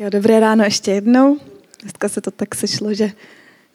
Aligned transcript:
Jo, 0.00 0.10
dobré 0.10 0.40
ráno 0.40 0.64
ještě 0.64 0.90
jednou. 0.90 1.38
Dneska 1.82 2.08
se 2.08 2.20
to 2.20 2.30
tak 2.30 2.54
sešlo, 2.54 2.94
že, 2.94 3.10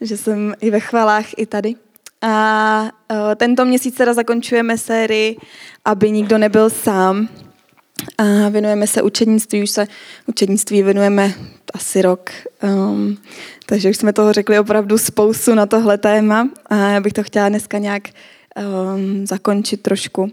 že 0.02 0.18
jsem 0.18 0.54
i 0.60 0.70
ve 0.70 0.80
chvalách, 0.80 1.26
i 1.38 1.46
tady. 1.46 1.76
A 2.22 2.84
uh, 3.12 3.18
tento 3.36 3.66
měsíc 3.66 3.96
teda 3.96 4.14
zakončujeme 4.14 4.78
sérii, 4.78 5.38
aby 5.86 6.12
nikdo 6.12 6.38
nebyl 6.38 6.70
sám. 6.70 7.30
A 8.18 8.50
věnujeme 8.50 8.88
se 8.88 9.02
učednictví, 9.02 9.64
už 9.64 9.70
se 9.70 9.88
učednictví 10.26 10.84
věnujeme 10.84 11.34
asi 11.74 12.02
rok, 12.02 12.30
um, 12.64 13.18
takže 13.66 13.90
už 13.90 13.98
jsme 13.98 14.14
toho 14.14 14.34
řekli 14.34 14.60
opravdu 14.60 14.98
spoustu 14.98 15.56
na 15.56 15.66
tohle 15.66 15.98
téma 15.98 16.50
a 16.66 16.76
já 16.76 17.00
bych 17.00 17.14
to 17.14 17.24
chtěla 17.24 17.50
dneska 17.50 17.78
nějak 17.78 18.04
um, 18.08 19.28
zakončit 19.28 19.82
trošku. 19.82 20.32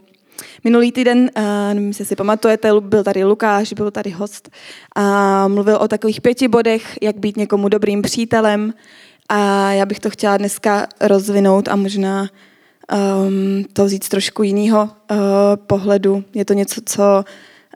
Minulý 0.64 0.92
týden, 0.92 1.30
uh, 1.36 1.42
nevím, 1.74 1.88
jestli 1.88 2.04
si 2.04 2.16
pamatujete, 2.16 2.80
byl 2.80 3.04
tady 3.04 3.24
Lukáš, 3.24 3.72
byl 3.72 3.90
tady 3.90 4.10
host 4.10 4.50
a 4.96 5.48
mluvil 5.48 5.76
o 5.76 5.88
takových 5.88 6.20
pěti 6.20 6.48
bodech, 6.48 6.98
jak 7.02 7.16
být 7.16 7.36
někomu 7.36 7.68
dobrým 7.68 8.02
přítelem 8.02 8.74
a 9.28 9.72
já 9.72 9.86
bych 9.86 10.00
to 10.00 10.10
chtěla 10.10 10.36
dneska 10.36 10.86
rozvinout 11.00 11.68
a 11.68 11.76
možná 11.76 12.28
um, 12.92 13.64
to 13.72 13.84
vzít 13.84 14.04
z 14.04 14.08
trošku 14.08 14.42
jiného 14.42 14.82
uh, 14.82 15.16
pohledu. 15.66 16.24
Je 16.34 16.44
to 16.44 16.52
něco, 16.52 16.80
co 16.86 17.24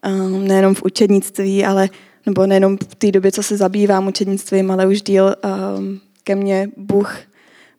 um, 0.07 0.49
nejenom 0.49 0.75
v 0.75 0.83
učednictví, 0.83 1.65
ale 1.65 1.89
nebo 2.27 2.47
nejenom 2.47 2.77
v 2.77 2.95
té 2.95 3.13
době, 3.13 3.33
co 3.33 3.43
se 3.43 3.57
zabývám 3.57 4.07
učednictvím, 4.07 4.71
ale 4.71 4.87
už 4.87 5.03
díl 5.03 5.35
um, 5.79 6.01
ke 6.25 6.35
mně 6.35 6.69
Bůh 6.77 7.19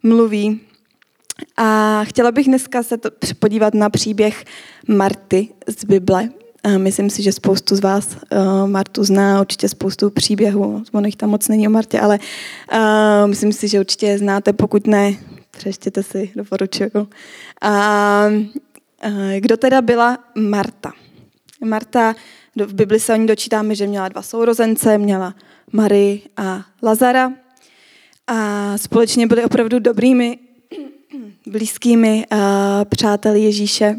mluví. 0.04 0.60
A 1.62 2.02
chtěla 2.04 2.32
bych 2.32 2.48
dneska 2.48 2.84
se 2.84 2.98
to 2.98 3.10
podívat 3.40 3.74
na 3.74 3.90
příběh 3.90 4.46
Marty 4.88 5.48
z 5.68 5.86
Bible. 5.86 6.30
A 6.64 6.78
myslím 6.78 7.10
si, 7.10 7.24
že 7.24 7.32
spoustu 7.32 7.76
z 7.76 7.80
vás 7.80 8.18
uh, 8.32 8.70
Martu 8.70 9.04
zná, 9.04 9.42
určitě 9.42 9.70
spoustu 9.70 10.10
příběhů, 10.10 10.84
ono 10.92 11.06
jich 11.06 11.16
tam 11.16 11.30
moc 11.30 11.48
není 11.48 11.68
o 11.68 11.72
Martě, 11.72 12.00
ale 12.00 12.20
uh, 12.74 13.28
myslím 13.30 13.54
si, 13.54 13.68
že 13.68 13.80
určitě 13.80 14.06
je 14.06 14.18
znáte, 14.18 14.54
pokud 14.54 14.88
ne, 14.88 15.14
přeštěte 15.52 16.04
si, 16.04 16.32
doporučuju. 16.36 17.08
A 17.62 18.26
uh, 18.28 19.12
kdo 19.40 19.58
teda 19.58 19.82
byla 19.82 20.18
Marta? 20.36 20.92
Marta, 21.66 22.16
v 22.56 22.74
Bibli 22.74 23.00
se 23.00 23.14
o 23.14 23.16
ní 23.16 23.28
dočítáme, 23.28 23.76
že 23.76 23.88
měla 23.88 24.10
dva 24.10 24.22
sourozence, 24.22 24.98
měla 24.98 25.36
Marii 25.72 26.22
a 26.38 26.66
Lazara 26.84 27.34
a 28.28 28.78
společně 28.78 29.28
byli 29.28 29.44
opravdu 29.44 29.80
dobrými 29.80 30.38
blízkými 31.46 32.26
uh, 32.32 32.40
přáteli 32.86 33.42
Ježíše. 33.42 33.96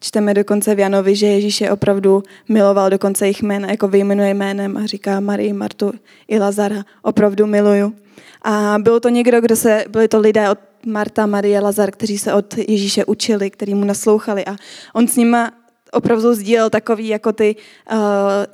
Čteme 0.00 0.34
dokonce 0.34 0.74
v 0.74 0.78
Janovi, 0.78 1.16
že 1.16 1.26
Ježíš 1.26 1.60
je 1.60 1.72
opravdu 1.72 2.22
miloval 2.48 2.90
dokonce 2.90 3.26
jejich 3.26 3.42
jména, 3.42 3.70
jako 3.70 3.88
vyjmenuje 3.88 4.34
jménem 4.34 4.76
a 4.76 4.86
říká 4.86 5.20
Marii, 5.20 5.52
Martu 5.52 5.92
i 6.28 6.38
Lazara, 6.38 6.84
opravdu 7.02 7.46
miluju. 7.46 7.94
A 8.42 8.76
bylo 8.78 9.00
to 9.00 9.08
někdo, 9.08 9.40
kdo 9.40 9.56
se, 9.56 9.84
byli 9.88 10.08
to 10.08 10.20
lidé 10.20 10.50
od 10.50 10.58
Marta, 10.86 11.26
Marie, 11.26 11.60
Lazar, 11.60 11.90
kteří 11.90 12.18
se 12.18 12.34
od 12.34 12.58
Ježíše 12.58 13.04
učili, 13.04 13.50
kteří 13.50 13.74
mu 13.74 13.84
naslouchali 13.84 14.46
a 14.46 14.56
on 14.94 15.08
s 15.08 15.16
nima 15.16 15.52
opravdu 15.92 16.34
sdílel 16.34 16.70
takový 16.70 17.08
jako 17.08 17.32
ty 17.32 17.56
uh, 17.92 17.98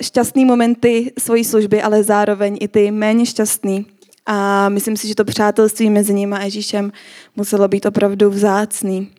šťastný 0.01 0.45
momenty 0.45 1.13
svojí 1.19 1.45
služby, 1.45 1.83
ale 1.83 2.03
zároveň 2.03 2.57
i 2.61 2.69
ty 2.69 2.91
méně 2.91 3.27
šťastný. 3.27 3.87
A 4.27 4.69
myslím 4.69 4.97
si, 4.97 5.09
že 5.09 5.15
to 5.15 5.25
přátelství 5.25 5.91
mezi 5.91 6.15
ním 6.15 6.35
a 6.35 6.43
Ježíšem 6.43 6.93
muselo 7.37 7.69
být 7.69 7.87
opravdu 7.87 8.31
vzácný. 8.31 9.11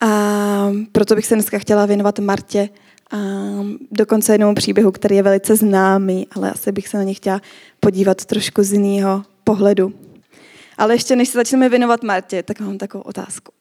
A 0.00 0.72
proto 0.92 1.14
bych 1.14 1.26
se 1.26 1.34
dneska 1.34 1.58
chtěla 1.58 1.86
věnovat 1.86 2.18
Martě 2.18 2.68
a 3.10 3.18
dokonce 3.90 4.34
jednomu 4.34 4.54
příběhu, 4.54 4.92
který 4.92 5.16
je 5.16 5.22
velice 5.22 5.56
známý, 5.56 6.26
ale 6.30 6.50
asi 6.50 6.72
bych 6.72 6.88
se 6.88 6.96
na 6.96 7.02
ně 7.02 7.14
chtěla 7.14 7.40
podívat 7.80 8.24
trošku 8.24 8.62
z 8.62 8.72
jiného 8.72 9.22
pohledu. 9.44 9.92
Ale 10.78 10.94
ještě 10.94 11.16
než 11.16 11.28
se 11.28 11.38
začneme 11.38 11.68
věnovat 11.68 12.02
Martě, 12.02 12.42
tak 12.42 12.60
mám 12.60 12.78
takovou 12.78 13.02
otázku. 13.02 13.52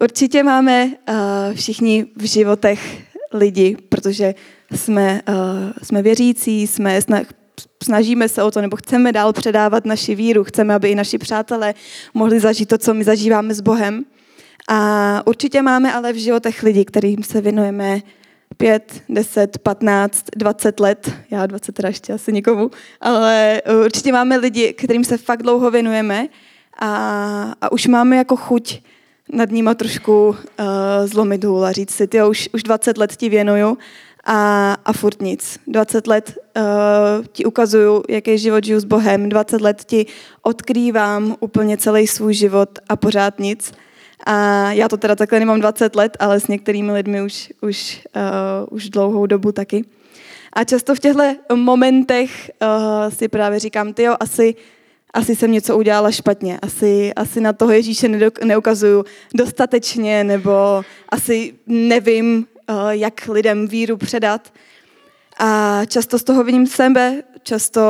Určitě 0.00 0.42
máme 0.42 0.86
uh, 0.86 1.14
všichni 1.54 2.06
v 2.16 2.24
životech 2.24 3.02
lidi, 3.32 3.76
protože 3.88 4.34
jsme, 4.74 5.22
uh, 5.28 5.34
jsme 5.82 6.02
věřící, 6.02 6.66
jsme, 6.66 7.00
snažíme 7.82 8.28
se 8.28 8.42
o 8.42 8.50
to, 8.50 8.60
nebo 8.60 8.76
chceme 8.76 9.12
dál 9.12 9.32
předávat 9.32 9.84
naši 9.84 10.14
víru, 10.14 10.44
chceme, 10.44 10.74
aby 10.74 10.88
i 10.88 10.94
naši 10.94 11.18
přátelé 11.18 11.74
mohli 12.14 12.40
zažít 12.40 12.68
to, 12.68 12.78
co 12.78 12.94
my 12.94 13.04
zažíváme 13.04 13.54
s 13.54 13.60
Bohem. 13.60 14.04
A 14.68 15.22
určitě 15.26 15.62
máme 15.62 15.92
ale 15.92 16.12
v 16.12 16.16
životech 16.16 16.62
lidí, 16.62 16.84
kterým 16.84 17.22
se 17.22 17.40
věnujeme 17.40 18.00
5, 18.56 19.02
10, 19.08 19.58
15, 19.58 20.24
20 20.36 20.80
let, 20.80 21.12
já 21.30 21.46
20 21.46 21.72
teda 21.72 21.88
ještě 21.88 22.12
asi 22.12 22.32
nikomu, 22.32 22.70
ale 23.00 23.62
určitě 23.84 24.12
máme 24.12 24.36
lidi, 24.36 24.72
kterým 24.72 25.04
se 25.04 25.18
fakt 25.18 25.42
dlouho 25.42 25.70
věnujeme 25.70 26.28
a, 26.78 27.54
a 27.60 27.72
už 27.72 27.86
máme 27.86 28.16
jako 28.16 28.36
chuť 28.36 28.80
nad 29.32 29.50
nima 29.50 29.74
trošku 29.74 30.28
uh, 30.28 30.36
zlomit 31.04 31.44
hůl 31.44 31.64
a 31.64 31.72
říct 31.72 31.90
si, 31.90 32.06
ty 32.06 32.22
už, 32.22 32.48
už 32.52 32.62
20 32.62 32.98
let 32.98 33.16
ti 33.16 33.28
věnuju 33.28 33.78
a, 34.24 34.72
a 34.84 34.92
furt 34.92 35.22
nic. 35.22 35.58
20 35.66 36.06
let 36.06 36.38
uh, 36.56 36.62
ti 37.32 37.44
ukazuju, 37.44 38.02
jaký 38.08 38.38
život 38.38 38.64
žiju 38.64 38.80
s 38.80 38.84
Bohem, 38.84 39.28
20 39.28 39.60
let 39.60 39.84
ti 39.84 40.06
odkrývám 40.42 41.36
úplně 41.40 41.76
celý 41.76 42.06
svůj 42.06 42.34
život 42.34 42.78
a 42.88 42.96
pořád 42.96 43.38
nic. 43.38 43.72
A 44.26 44.72
já 44.72 44.88
to 44.88 44.96
teda 44.96 45.16
takhle 45.16 45.38
nemám 45.38 45.60
20 45.60 45.96
let, 45.96 46.16
ale 46.20 46.40
s 46.40 46.48
některými 46.48 46.92
lidmi 46.92 47.22
už, 47.22 47.52
už, 47.60 48.02
uh, 48.16 48.76
už 48.76 48.90
dlouhou 48.90 49.26
dobu 49.26 49.52
taky. 49.52 49.84
A 50.52 50.64
často 50.64 50.94
v 50.94 51.00
těchto 51.00 51.22
momentech 51.54 52.50
uh, 52.62 53.12
si 53.12 53.28
právě 53.28 53.58
říkám, 53.58 53.92
ty 53.92 54.02
jo, 54.02 54.16
asi, 54.20 54.54
asi 55.14 55.36
jsem 55.36 55.52
něco 55.52 55.78
udělala 55.78 56.10
špatně, 56.10 56.58
asi, 56.62 57.14
asi 57.14 57.40
na 57.40 57.52
toho 57.52 57.72
Ježíše 57.72 58.08
neukazuju 58.44 59.04
dostatečně, 59.34 60.24
nebo 60.24 60.82
asi 61.08 61.54
nevím, 61.66 62.46
jak 62.90 63.28
lidem 63.28 63.68
víru 63.68 63.96
předat. 63.96 64.52
A 65.38 65.80
často 65.86 66.18
z 66.18 66.24
toho 66.24 66.44
vidím 66.44 66.66
sebe, 66.66 67.22
často 67.42 67.82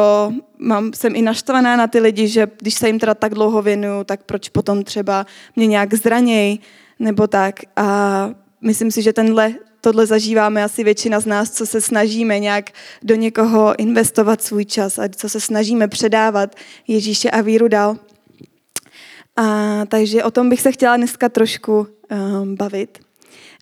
mám, 0.59 0.93
jsem 0.93 1.17
i 1.17 1.23
naštvaná 1.23 1.77
na 1.77 1.87
ty 1.87 2.01
lidi, 2.01 2.29
že 2.29 2.49
když 2.59 2.75
se 2.75 2.87
jim 2.87 2.99
teda 2.99 3.15
tak 3.15 3.35
dlouho 3.35 3.63
věnuju, 3.63 4.05
tak 4.05 4.23
proč 4.23 4.49
potom 4.49 4.85
třeba 4.85 5.27
mě 5.57 5.67
nějak 5.67 5.95
zraněj, 5.95 6.59
nebo 6.99 7.27
tak. 7.27 7.61
A 7.77 8.31
myslím 8.61 8.91
si, 8.91 9.03
že 9.03 9.13
tenhle, 9.13 9.55
tohle 9.81 10.07
zažíváme 10.07 10.65
asi 10.65 10.85
většina 10.85 11.21
z 11.21 11.27
nás, 11.27 11.51
co 11.51 11.67
se 11.67 11.81
snažíme 11.81 12.39
nějak 12.39 12.71
do 13.03 13.15
někoho 13.15 13.81
investovat 13.81 14.43
svůj 14.43 14.65
čas 14.65 14.99
a 14.99 15.09
co 15.17 15.29
se 15.29 15.41
snažíme 15.41 15.89
předávat 15.89 16.55
Ježíše 16.89 17.31
a 17.31 17.41
víru 17.41 17.69
dál. 17.69 17.97
A, 19.37 19.85
takže 19.87 20.25
o 20.25 20.31
tom 20.31 20.49
bych 20.49 20.61
se 20.61 20.73
chtěla 20.73 20.97
dneska 20.97 21.29
trošku 21.29 21.87
um, 22.11 22.55
bavit. 22.55 23.08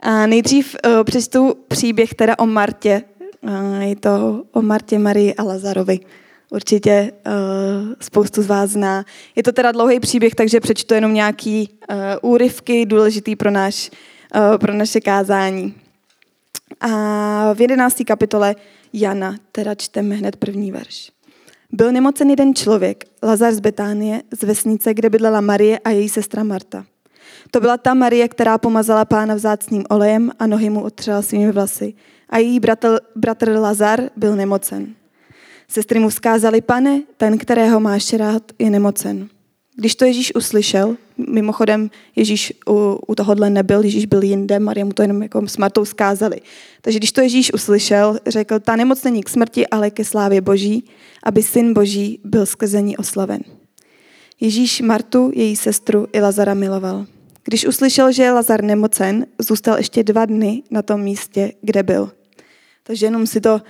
A 0.00 0.26
nejdřív 0.26 0.76
uh, 0.86 1.04
přečtu 1.04 1.54
příběh 1.68 2.14
teda 2.14 2.38
o 2.38 2.46
Martě. 2.46 3.02
Je 3.78 3.96
to 3.96 4.42
o 4.52 4.62
Martě, 4.62 4.98
Marii 4.98 5.34
a 5.34 5.42
Lazarovi. 5.42 6.00
Určitě 6.50 7.12
uh, 7.26 7.92
spoustu 8.00 8.42
z 8.42 8.46
vás 8.46 8.70
zná. 8.70 9.04
Je 9.36 9.42
to 9.42 9.52
teda 9.52 9.72
dlouhý 9.72 10.00
příběh, 10.00 10.34
takže 10.34 10.60
přečtu 10.60 10.94
jenom 10.94 11.14
nějaký 11.14 11.68
uh, 11.90 11.96
úryvky 12.32 12.86
důležitý 12.86 13.36
pro, 13.36 13.50
náš, 13.50 13.90
pro 14.60 14.74
naše 14.74 15.00
kázání. 15.00 15.74
A 16.80 17.52
v 17.54 17.60
jedenácté 17.60 18.04
kapitole 18.04 18.54
Jana 18.92 19.36
teda 19.52 19.74
čteme 19.74 20.14
hned 20.14 20.36
první 20.36 20.72
verš. 20.72 21.10
Byl 21.72 21.92
nemocen 21.92 22.30
jeden 22.30 22.54
člověk, 22.54 23.04
Lazar 23.22 23.54
z 23.54 23.60
Betánie, 23.60 24.22
z 24.40 24.42
vesnice, 24.42 24.94
kde 24.94 25.10
bydlela 25.10 25.40
Marie 25.40 25.78
a 25.78 25.90
její 25.90 26.08
sestra 26.08 26.44
Marta. 26.44 26.84
To 27.50 27.60
byla 27.60 27.76
ta 27.76 27.94
Marie, 27.94 28.28
která 28.28 28.58
pomazala 28.58 29.04
pána 29.04 29.34
vzácným 29.34 29.84
olejem 29.90 30.30
a 30.38 30.46
nohy 30.46 30.70
mu 30.70 30.82
otřela 30.82 31.22
svými 31.22 31.52
vlasy. 31.52 31.94
A 32.30 32.38
její 32.38 32.60
bratr, 32.60 32.98
bratr 33.16 33.50
Lazar 33.50 34.02
byl 34.16 34.36
nemocen. 34.36 34.94
Sestry 35.68 35.98
mu 35.98 36.08
vzkázali, 36.08 36.60
pane, 36.60 37.02
ten, 37.16 37.38
kterého 37.38 37.80
máš 37.80 38.12
rád, 38.12 38.42
je 38.58 38.70
nemocen. 38.70 39.28
Když 39.76 39.94
to 39.94 40.04
Ježíš 40.04 40.34
uslyšel, 40.34 40.96
mimochodem 41.28 41.90
Ježíš 42.16 42.52
u, 42.68 42.98
u 43.06 43.14
tohohle 43.14 43.50
nebyl, 43.50 43.84
Ježíš 43.84 44.06
byl 44.06 44.22
jinde, 44.22 44.58
Maria 44.58 44.84
mu 44.84 44.92
to 44.92 45.02
jenom 45.02 45.22
jako 45.22 45.48
s 45.48 45.56
Martou 45.56 45.84
zkázali. 45.84 46.40
Takže 46.80 46.98
když 46.98 47.12
to 47.12 47.20
Ježíš 47.20 47.52
uslyšel, 47.52 48.18
řekl, 48.26 48.60
ta 48.60 48.76
nemoc 48.76 49.04
není 49.04 49.22
k 49.22 49.28
smrti, 49.28 49.66
ale 49.66 49.90
ke 49.90 50.04
slávě 50.04 50.40
Boží, 50.40 50.84
aby 51.22 51.42
syn 51.42 51.74
Boží 51.74 52.20
byl 52.24 52.46
skrze 52.46 52.82
oslaven. 52.98 53.40
Ježíš 54.40 54.80
Martu, 54.80 55.30
její 55.34 55.56
sestru 55.56 56.06
i 56.12 56.20
Lazara 56.20 56.54
miloval. 56.54 57.06
Když 57.46 57.66
uslyšel, 57.66 58.12
že 58.12 58.22
je 58.22 58.32
Lazar 58.32 58.62
nemocen, 58.62 59.26
zůstal 59.38 59.76
ještě 59.76 60.04
dva 60.04 60.24
dny 60.24 60.62
na 60.70 60.82
tom 60.82 61.00
místě, 61.00 61.52
kde 61.60 61.82
byl. 61.82 62.12
Takže 62.82 63.06
jenom 63.06 63.26
si 63.26 63.40
to 63.40 63.54
uh, 63.54 63.60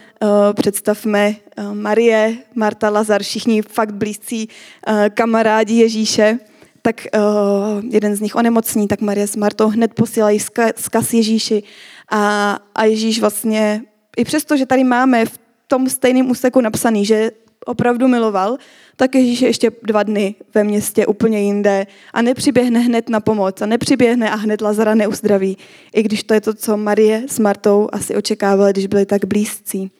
představme. 0.55 1.35
Uh, 1.59 1.75
Marie, 1.75 2.37
Marta, 2.55 2.91
Lazar, 2.91 3.23
všichni 3.23 3.63
fakt 3.63 3.95
blízcí 3.95 4.49
uh, 4.49 4.95
kamarádi 5.09 5.75
Ježíše, 5.75 6.39
tak 6.83 7.07
uh, 7.15 7.85
jeden 7.91 8.17
z 8.17 8.21
nich 8.21 8.37
onemocní, 8.37 8.89
tak 8.89 9.01
Marie 9.01 9.27
s 9.27 9.37
Martou 9.37 9.69
hned 9.69 9.95
posílají 9.95 10.41
zkaz 10.77 11.13
Ježíši. 11.13 11.63
A, 12.11 12.53
a 12.75 12.85
Ježíš 12.85 13.21
vlastně, 13.21 13.83
i 14.17 14.25
přesto, 14.25 14.57
že 14.57 14.67
tady 14.67 14.85
máme 14.85 15.27
v 15.27 15.39
tom 15.67 15.89
stejném 15.89 16.31
úseku 16.31 16.61
napsaný, 16.61 17.07
že 17.07 17.31
opravdu 17.65 18.09
miloval, 18.09 18.59
tak 18.97 19.15
Ježíš 19.15 19.41
je 19.41 19.49
ještě 19.49 19.71
dva 19.83 20.03
dny 20.03 20.35
ve 20.55 20.65
městě 20.65 21.07
úplně 21.07 21.41
jinde 21.41 21.87
a 22.13 22.23
nepřiběhne 22.23 22.81
hned 22.81 23.09
na 23.09 23.21
pomoc 23.21 23.63
a 23.63 23.67
nepřiběhne 23.67 24.31
a 24.31 24.35
hned 24.35 24.61
Lazara 24.61 24.95
neuzdraví, 24.95 25.57
i 25.95 26.03
když 26.03 26.23
to 26.23 26.35
je 26.35 26.41
to, 26.41 26.55
co 26.55 26.77
Marie 26.77 27.25
s 27.29 27.39
Martou 27.39 27.89
asi 27.93 28.17
očekávali, 28.17 28.73
když 28.73 28.87
byli 28.87 29.07
tak 29.07 29.25
blízcí. 29.25 29.91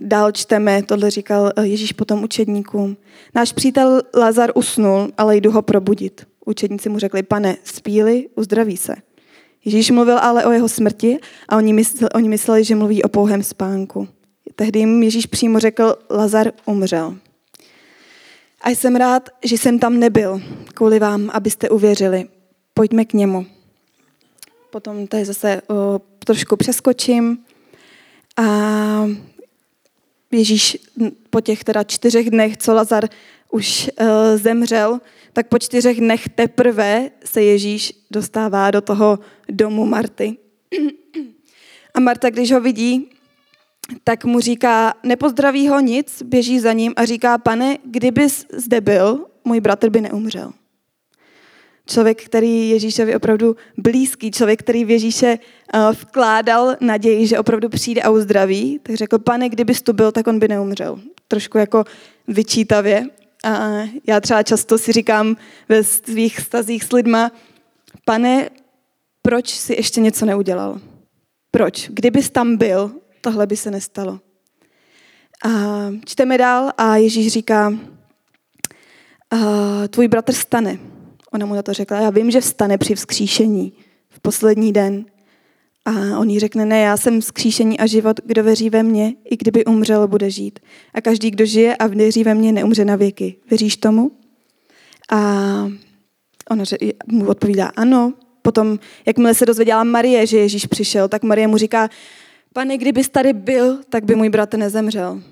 Dál 0.00 0.32
čteme, 0.32 0.82
tohle 0.82 1.10
říkal 1.10 1.52
eh, 1.56 1.66
Ježíš 1.66 1.92
potom 1.92 2.24
učedníkům. 2.24 2.96
Náš 3.34 3.52
přítel 3.52 4.02
Lazar 4.14 4.50
usnul, 4.54 5.08
ale 5.18 5.36
jdu 5.36 5.50
ho 5.50 5.62
probudit. 5.62 6.26
Učedníci 6.46 6.88
mu 6.88 6.98
řekli, 6.98 7.22
pane, 7.22 7.56
spíli, 7.64 8.28
uzdraví 8.34 8.76
se. 8.76 8.94
Ježíš 9.64 9.90
mluvil 9.90 10.18
ale 10.18 10.44
o 10.44 10.50
jeho 10.50 10.68
smrti 10.68 11.18
a 11.48 11.56
oni 11.56 11.84
oni 12.14 12.28
mysleli, 12.28 12.64
že 12.64 12.74
mluví 12.74 13.02
o 13.02 13.08
pouhém 13.08 13.42
spánku. 13.42 14.08
Tehdy 14.60 14.78
jim 14.78 15.02
Ježíš 15.02 15.26
přímo 15.26 15.58
řekl, 15.58 15.96
Lazar 16.10 16.52
umřel. 16.64 17.16
A 18.60 18.70
jsem 18.70 18.96
rád, 18.96 19.28
že 19.44 19.58
jsem 19.58 19.78
tam 19.78 19.98
nebyl, 19.98 20.42
kvůli 20.74 20.98
vám, 20.98 21.30
abyste 21.32 21.68
uvěřili. 21.68 22.28
Pojďme 22.74 23.04
k 23.04 23.12
němu. 23.12 23.46
Potom 24.70 25.06
tady 25.06 25.24
zase 25.24 25.62
o, 25.68 26.00
trošku 26.18 26.56
přeskočím. 26.56 27.38
A 28.36 28.46
Ježíš 30.30 30.78
po 31.30 31.40
těch 31.40 31.64
teda 31.64 31.84
čtyřech 31.84 32.30
dnech, 32.30 32.56
co 32.56 32.74
Lazar 32.74 33.08
už 33.50 33.90
uh, 34.00 34.06
zemřel, 34.34 35.00
tak 35.32 35.48
po 35.48 35.58
čtyřech 35.58 36.00
dnech 36.00 36.28
teprve 36.28 37.10
se 37.24 37.42
Ježíš 37.42 37.92
dostává 38.10 38.70
do 38.70 38.80
toho 38.80 39.18
domu 39.48 39.86
Marty. 39.86 40.36
A 41.94 42.00
Marta, 42.00 42.30
když 42.30 42.52
ho 42.52 42.60
vidí, 42.60 43.10
tak 44.04 44.24
mu 44.24 44.40
říká, 44.40 44.94
nepozdraví 45.02 45.68
ho 45.68 45.80
nic, 45.80 46.22
běží 46.22 46.60
za 46.60 46.72
ním 46.72 46.92
a 46.96 47.04
říká, 47.04 47.38
pane, 47.38 47.78
kdybys 47.84 48.46
zde 48.52 48.80
byl, 48.80 49.26
můj 49.44 49.60
bratr 49.60 49.90
by 49.90 50.00
neumřel. 50.00 50.52
Člověk, 51.86 52.24
který 52.24 52.68
Ježíšovi 52.68 53.16
opravdu 53.16 53.56
blízký, 53.76 54.30
člověk, 54.30 54.60
který 54.60 54.84
v 54.84 54.90
Ježíše 54.90 55.38
uh, 55.38 55.80
vkládal 55.92 56.76
naději, 56.80 57.26
že 57.26 57.38
opravdu 57.38 57.68
přijde 57.68 58.02
a 58.02 58.10
uzdraví, 58.10 58.80
tak 58.82 58.96
řekl, 58.96 59.18
pane, 59.18 59.48
kdybys 59.48 59.82
tu 59.82 59.92
byl, 59.92 60.12
tak 60.12 60.26
on 60.26 60.38
by 60.38 60.48
neumřel. 60.48 61.00
Trošku 61.28 61.58
jako 61.58 61.84
vyčítavě. 62.28 63.04
A 63.44 63.68
já 64.06 64.20
třeba 64.20 64.42
často 64.42 64.78
si 64.78 64.92
říkám 64.92 65.36
ve 65.68 65.84
svých 65.84 66.40
stazích 66.40 66.84
s 66.84 66.92
lidma, 66.92 67.32
pane, 68.04 68.50
proč 69.22 69.54
si 69.54 69.74
ještě 69.74 70.00
něco 70.00 70.26
neudělal? 70.26 70.80
Proč? 71.50 71.88
Kdybys 71.88 72.30
tam 72.30 72.56
byl, 72.56 72.92
tohle 73.20 73.46
by 73.46 73.56
se 73.56 73.70
nestalo. 73.70 74.20
A 75.44 75.50
čteme 76.04 76.38
dál 76.38 76.72
a 76.78 76.96
Ježíš 76.96 77.32
říká, 77.32 77.72
tvůj 79.90 80.08
bratr 80.08 80.32
stane. 80.32 80.78
Ona 81.32 81.46
mu 81.46 81.54
na 81.54 81.62
to 81.62 81.72
řekla, 81.72 82.00
já 82.00 82.10
vím, 82.10 82.30
že 82.30 82.40
vstane 82.40 82.78
při 82.78 82.94
vzkříšení 82.94 83.72
v 84.08 84.20
poslední 84.20 84.72
den. 84.72 85.04
A 85.84 86.18
on 86.18 86.30
jí 86.30 86.38
řekne, 86.38 86.66
ne, 86.66 86.80
já 86.80 86.96
jsem 86.96 87.20
vzkříšení 87.20 87.80
a 87.80 87.86
život, 87.86 88.20
kdo 88.24 88.42
věří 88.42 88.70
ve 88.70 88.82
mně, 88.82 89.14
i 89.24 89.36
kdyby 89.36 89.64
umřel, 89.64 90.08
bude 90.08 90.30
žít. 90.30 90.58
A 90.94 91.00
každý, 91.00 91.30
kdo 91.30 91.44
žije 91.44 91.76
a 91.76 91.86
věří 91.86 92.24
ve 92.24 92.34
mně, 92.34 92.52
neumře 92.52 92.84
na 92.84 92.96
věky. 92.96 93.36
Věříš 93.50 93.76
tomu? 93.76 94.10
A 95.12 95.18
ona 96.50 96.64
mu 97.06 97.28
odpovídá, 97.28 97.66
ano. 97.76 98.12
Potom, 98.42 98.78
jakmile 99.06 99.34
se 99.34 99.46
dozvěděla 99.46 99.84
Marie, 99.84 100.26
že 100.26 100.38
Ježíš 100.38 100.66
přišel, 100.66 101.08
tak 101.08 101.22
Marie 101.22 101.46
mu 101.46 101.56
říká, 101.56 101.88
pane, 102.52 102.78
kdybys 102.78 103.08
tady 103.08 103.32
byl, 103.32 103.78
tak 103.88 104.04
by 104.04 104.14
můj 104.14 104.28
bratr 104.28 104.58
nezemřel. 104.58 105.22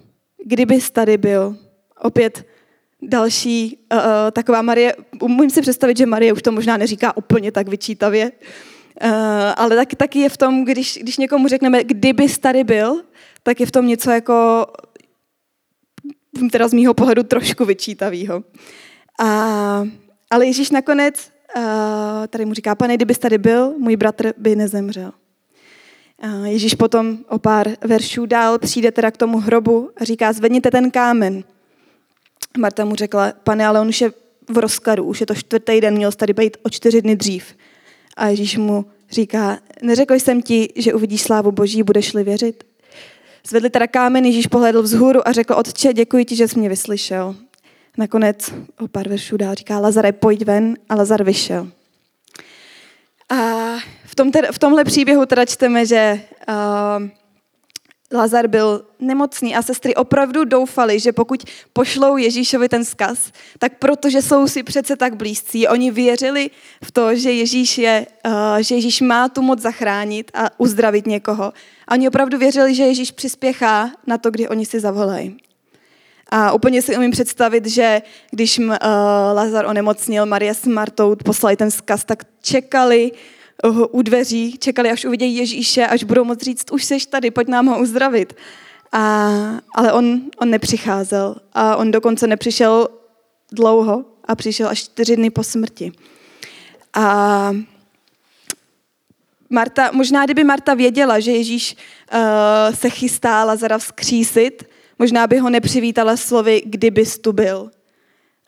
Kdybys 0.45 0.91
tady 0.91 1.19
byl. 1.19 1.57
Opět 2.03 2.47
další 3.03 3.79
uh, 3.93 4.01
taková 4.33 4.63
Marie, 4.63 4.97
umím 5.21 5.51
si 5.51 5.61
představit, 5.61 5.97
že 5.97 6.07
Marie 6.07 6.33
už 6.33 6.43
to 6.43 6.53
možná 6.53 6.77
neříká 6.77 7.17
úplně 7.17 7.53
tak 7.53 7.69
vyčítavě, 7.69 8.33
uh, 9.05 9.11
ale 9.57 9.77
tak, 9.77 9.95
taky 9.95 10.19
je 10.19 10.29
v 10.29 10.37
tom, 10.37 10.65
když, 10.65 10.99
když 11.03 11.17
někomu 11.17 11.49
řekneme, 11.49 11.85
kdybys 11.85 12.39
tady 12.39 12.65
byl, 12.65 13.03
tak 13.43 13.61
je 13.61 13.67
v 13.67 13.71
tom 13.71 13.87
něco 13.87 14.11
jako, 14.11 14.67
teda 16.53 16.69
z 16.69 16.73
mýho 16.73 16.95
pohledu 16.95 17.23
trošku 17.23 17.65
vyčítavýho. 17.65 18.43
A, 19.21 19.85
ale 20.31 20.47
Ježíš 20.47 20.71
nakonec 20.71 21.31
uh, 21.57 21.63
tady 22.27 22.45
mu 22.45 22.55
říká, 22.55 22.75
pane, 22.75 22.95
kdybys 22.97 23.19
tady 23.19 23.39
byl, 23.39 23.75
můj 23.79 23.97
bratr 23.97 24.33
by 24.37 24.57
nezemřel. 24.57 25.13
Ježíš 26.45 26.75
potom 26.75 27.19
o 27.29 27.39
pár 27.39 27.69
veršů 27.85 28.27
dál 28.27 28.59
přijde 28.59 28.93
teda 28.93 29.11
k 29.11 29.17
tomu 29.17 29.39
hrobu 29.39 29.91
a 29.97 30.05
říká, 30.05 30.33
zvedněte 30.33 30.71
ten 30.71 30.91
kámen. 30.91 31.45
Marta 32.59 32.85
mu 32.85 32.95
řekla, 32.95 33.33
pane, 33.45 33.67
ale 33.67 33.81
on 33.81 33.89
už 33.89 34.01
je 34.01 34.13
v 34.49 34.59
rozkladu, 34.59 35.05
už 35.05 35.21
je 35.21 35.27
to 35.27 35.35
čtvrtý 35.35 35.81
den, 35.81 35.95
měl 35.95 36.13
tady 36.13 36.33
být 36.33 36.57
o 36.63 36.71
čtyři 36.71 37.03
dny 37.03 37.17
dřív. 37.17 37.45
A 38.17 38.29
Ježíš 38.29 38.57
mu 38.57 38.85
říká, 39.11 39.59
neřekl 39.83 40.15
jsem 40.15 40.43
ti, 40.43 40.69
že 40.77 40.95
uvidíš 40.95 41.23
slávu 41.23 41.53
Boží, 41.53 41.83
budeš-li 41.83 42.25
věřit? 42.25 42.65
Zvedli 43.49 43.71
teda 43.71 43.87
kámen, 43.87 44.25
Ježíš 44.25 44.47
pohledl 44.47 44.83
vzhůru 44.83 45.29
a 45.29 45.33
řekl, 45.33 45.55
otče, 45.55 45.93
děkuji 45.93 46.25
ti, 46.25 46.37
že 46.37 46.49
jsi 46.49 46.59
mě 46.59 46.69
vyslyšel. 46.69 47.37
Nakonec 47.99 48.53
o 48.81 48.89
pár 48.89 49.09
veršů 49.09 49.37
dál 49.37 49.55
říká, 49.55 49.79
Lazare, 49.79 50.13
pojď 50.13 50.45
ven 50.45 50.77
a 50.89 50.95
Lazar 50.95 51.25
vyšel. 51.25 51.69
A 53.31 53.37
v, 54.05 54.15
tom 54.15 54.33
teda, 54.33 54.53
v 54.53 54.59
tomhle 54.59 54.85
příběhu 54.85 55.27
teda 55.27 55.45
čteme, 55.45 55.87
že 55.87 56.21
uh, 56.49 57.09
Lazar 58.13 58.47
byl 58.47 58.85
nemocný 59.01 59.57
a 59.57 59.63
sestry 59.63 59.95
opravdu 59.95 60.45
doufali, 60.45 61.01
že 61.01 61.13
pokud 61.13 61.45
pošlou 61.73 62.17
Ježíšovi 62.17 62.69
ten 62.69 62.85
vzkaz, 62.85 63.33
tak 63.59 63.79
protože 63.79 64.23
jsou 64.23 64.49
si 64.49 64.63
přece 64.63 64.97
tak 64.97 65.17
blízcí, 65.17 65.69
oni 65.69 65.91
věřili 65.91 66.51
v 66.85 66.91
to, 66.91 67.15
že 67.15 67.33
Ježíš, 67.33 67.79
je, 67.79 68.07
uh, 68.27 68.33
že 68.61 68.75
Ježíš 68.75 69.01
má 69.01 69.29
tu 69.29 69.43
moc 69.43 69.61
zachránit 69.61 70.31
a 70.35 70.61
uzdravit 70.61 71.07
někoho. 71.07 71.53
A 71.89 71.93
oni 71.93 72.09
opravdu 72.09 72.39
věřili, 72.39 72.75
že 72.75 72.83
Ježíš 72.83 73.11
přispěchá 73.11 73.91
na 74.07 74.19
to, 74.19 74.31
kdy 74.31 74.49
oni 74.49 74.67
si 74.67 74.81
zavolají. 74.81 75.48
A 76.29 76.53
úplně 76.53 76.83
si 76.83 76.97
umím 76.97 77.11
představit, 77.11 77.67
že 77.67 78.03
když 78.31 78.59
uh, 78.59 78.75
Lazar 79.33 79.67
onemocnil, 79.67 80.27
Maria 80.27 80.55
s 80.55 80.67
Martou 80.67 81.17
poslali 81.17 81.57
ten 81.57 81.71
vzkaz, 81.71 82.05
tak 82.05 82.25
čekali, 82.43 83.13
u 83.91 84.03
dveří, 84.03 84.59
čekali, 84.59 84.91
až 84.91 85.05
uvidějí 85.05 85.37
Ježíše, 85.37 85.87
až 85.87 86.05
budou 86.05 86.25
moct 86.25 86.43
říct, 86.43 86.73
už 86.73 86.85
jsi 86.85 86.99
tady, 87.11 87.31
pojď 87.31 87.49
nám 87.49 87.67
ho 87.67 87.81
uzdravit. 87.81 88.37
A, 88.93 89.29
ale 89.75 89.93
on, 89.93 90.21
on 90.41 90.51
nepřicházel 90.51 91.37
a 91.53 91.77
on 91.77 91.91
dokonce 91.91 92.27
nepřišel 92.27 92.89
dlouho 93.53 94.05
a 94.25 94.35
přišel 94.35 94.69
až 94.69 94.79
čtyři 94.79 95.17
dny 95.17 95.31
po 95.31 95.45
smrti. 95.45 95.93
A 96.95 97.53
Marta, 99.51 99.91
možná 99.93 100.25
kdyby 100.25 100.45
Marta 100.45 100.75
věděla, 100.75 101.21
že 101.21 101.33
Ježíš 101.33 101.77
uh, 102.13 102.75
se 102.75 102.91
chystá 102.91 103.45
Lazara 103.45 103.79
vzkřísit, 103.79 104.68
možná 104.99 105.27
by 105.27 105.39
ho 105.39 105.51
nepřivítala 105.51 106.17
slovy, 106.17 106.63
kdybys 106.67 107.19
tu 107.19 107.33
byl 107.33 107.71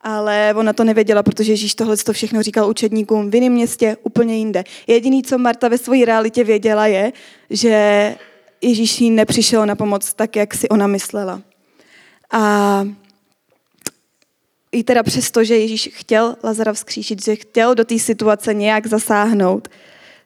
ale 0.02 0.54
ona 0.56 0.72
to 0.72 0.84
nevěděla, 0.84 1.22
protože 1.22 1.52
Ježíš 1.52 1.74
tohle 1.74 1.96
to 1.96 2.12
všechno 2.12 2.42
říkal 2.42 2.70
učedníkům 2.70 3.30
v 3.30 3.34
jiném 3.34 3.52
městě, 3.52 3.96
úplně 4.02 4.36
jinde. 4.36 4.64
Jediný, 4.86 5.22
co 5.22 5.38
Marta 5.38 5.68
ve 5.68 5.78
své 5.78 6.04
realitě 6.04 6.44
věděla, 6.44 6.86
je, 6.86 7.12
že 7.50 8.14
Ježíš 8.60 9.00
jí 9.00 9.10
nepřišel 9.10 9.66
na 9.66 9.74
pomoc 9.74 10.14
tak, 10.14 10.36
jak 10.36 10.54
si 10.54 10.68
ona 10.68 10.86
myslela. 10.86 11.42
A 12.32 12.84
i 14.72 14.84
teda 14.84 15.02
přesto, 15.02 15.44
že 15.44 15.56
Ježíš 15.56 15.90
chtěl 15.92 16.36
Lazara 16.44 16.72
vzkříšit, 16.72 17.24
že 17.24 17.36
chtěl 17.36 17.74
do 17.74 17.84
té 17.84 17.98
situace 17.98 18.54
nějak 18.54 18.86
zasáhnout, 18.86 19.68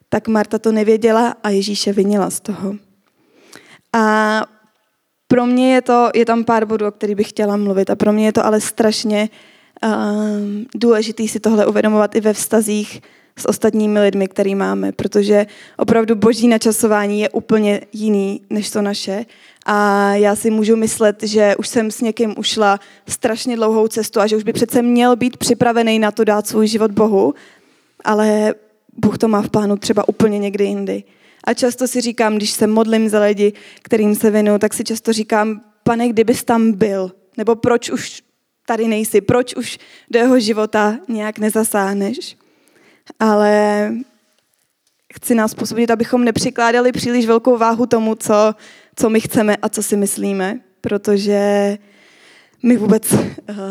tak 0.08 0.28
Marta 0.28 0.58
to 0.58 0.72
nevěděla 0.72 1.36
a 1.42 1.50
Ježíše 1.50 1.92
vinila 1.92 2.30
z 2.30 2.40
toho. 2.40 2.74
A 3.92 4.42
pro 5.34 5.46
mě 5.46 5.74
je 5.74 5.82
to, 5.82 6.10
je 6.14 6.24
tam 6.24 6.44
pár 6.44 6.64
bodů, 6.66 6.86
o 6.86 6.90
kterých 6.90 7.16
bych 7.16 7.28
chtěla 7.28 7.56
mluvit 7.56 7.90
a 7.90 7.96
pro 7.96 8.12
mě 8.12 8.26
je 8.26 8.32
to 8.32 8.46
ale 8.46 8.60
strašně 8.60 9.28
um, 9.82 10.66
důležitý 10.74 11.28
si 11.28 11.40
tohle 11.40 11.66
uvědomovat 11.66 12.14
i 12.14 12.20
ve 12.20 12.32
vztazích 12.32 13.02
s 13.36 13.48
ostatními 13.48 14.00
lidmi, 14.00 14.28
který 14.28 14.54
máme, 14.54 14.92
protože 14.92 15.46
opravdu 15.76 16.14
boží 16.14 16.48
načasování 16.48 17.20
je 17.20 17.28
úplně 17.30 17.80
jiný 17.92 18.40
než 18.50 18.70
to 18.70 18.82
naše. 18.82 19.24
A 19.66 20.10
já 20.14 20.36
si 20.36 20.50
můžu 20.50 20.76
myslet, 20.76 21.22
že 21.22 21.56
už 21.56 21.68
jsem 21.68 21.90
s 21.90 22.00
někým 22.00 22.34
ušla 22.38 22.80
strašně 23.08 23.56
dlouhou 23.56 23.88
cestu 23.88 24.20
a 24.20 24.26
že 24.26 24.36
už 24.36 24.42
by 24.42 24.52
přece 24.52 24.82
měl 24.82 25.16
být 25.16 25.36
připravený 25.36 25.98
na 25.98 26.10
to 26.10 26.24
dát 26.24 26.46
svůj 26.46 26.66
život 26.66 26.90
Bohu, 26.90 27.34
ale 28.04 28.54
Bůh 28.96 29.18
to 29.18 29.28
má 29.28 29.42
v 29.42 29.50
plánu 29.50 29.76
třeba 29.76 30.08
úplně 30.08 30.38
někdy 30.38 30.64
jindy. 30.64 31.04
A 31.44 31.54
často 31.54 31.88
si 31.88 32.00
říkám, 32.00 32.36
když 32.36 32.50
se 32.50 32.66
modlím 32.66 33.08
za 33.08 33.20
lidi, 33.20 33.52
kterým 33.82 34.14
se 34.14 34.30
věnuju, 34.30 34.58
tak 34.58 34.74
si 34.74 34.84
často 34.84 35.12
říkám, 35.12 35.60
pane, 35.82 36.08
kdybys 36.08 36.44
tam 36.44 36.72
byl, 36.72 37.12
nebo 37.36 37.54
proč 37.56 37.90
už 37.90 38.22
tady 38.66 38.88
nejsi, 38.88 39.20
proč 39.20 39.54
už 39.54 39.78
do 40.10 40.18
jeho 40.18 40.40
života 40.40 40.98
nějak 41.08 41.38
nezasáhneš. 41.38 42.36
Ale 43.20 43.92
chci 45.14 45.34
nás 45.34 45.54
posoudit, 45.54 45.90
abychom 45.90 46.24
nepřikládali 46.24 46.92
příliš 46.92 47.26
velkou 47.26 47.58
váhu 47.58 47.86
tomu, 47.86 48.14
co, 48.14 48.54
co 48.96 49.10
my 49.10 49.20
chceme 49.20 49.56
a 49.56 49.68
co 49.68 49.82
si 49.82 49.96
myslíme. 49.96 50.60
protože 50.84 51.78
my 52.62 52.76
vůbec 52.76 53.12
uh, 53.12 53.20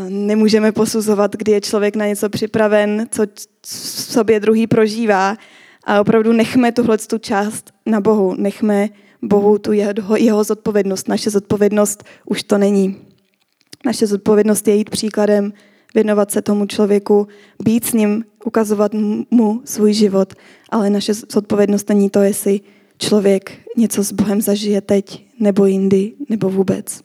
nemůžeme 0.09 0.71
posuzovat, 0.71 1.35
kdy 1.35 1.51
je 1.51 1.61
člověk 1.61 1.95
na 1.95 2.05
něco 2.05 2.29
připraven, 2.29 3.07
co 3.11 3.23
v 3.65 3.67
sobě 4.13 4.39
druhý 4.39 4.67
prožívá. 4.67 5.37
A 5.85 6.01
opravdu 6.01 6.33
nechme 6.33 6.71
tuhle 6.71 6.97
tu 6.97 7.17
část 7.17 7.73
na 7.85 8.01
Bohu, 8.01 8.35
nechme 8.37 8.89
Bohu 9.21 9.57
tu 9.57 9.71
jeho, 9.71 10.17
jeho 10.17 10.43
zodpovědnost. 10.43 11.07
Naše 11.07 11.29
zodpovědnost 11.29 12.03
už 12.25 12.43
to 12.43 12.57
není. 12.57 12.97
Naše 13.85 14.07
zodpovědnost 14.07 14.67
je 14.67 14.75
jít 14.75 14.89
příkladem, 14.89 15.53
věnovat 15.95 16.31
se 16.31 16.41
tomu 16.41 16.65
člověku, 16.65 17.27
být 17.63 17.85
s 17.85 17.93
ním, 17.93 18.25
ukazovat 18.45 18.91
mu 19.31 19.61
svůj 19.65 19.93
život, 19.93 20.33
ale 20.69 20.89
naše 20.89 21.13
zodpovědnost 21.13 21.89
není 21.89 22.09
to, 22.09 22.21
jestli 22.21 22.61
člověk 22.97 23.51
něco 23.77 24.03
s 24.03 24.11
Bohem 24.11 24.41
zažije 24.41 24.81
teď, 24.81 25.25
nebo 25.39 25.65
jindy, 25.65 26.13
nebo 26.29 26.49
vůbec. 26.49 27.01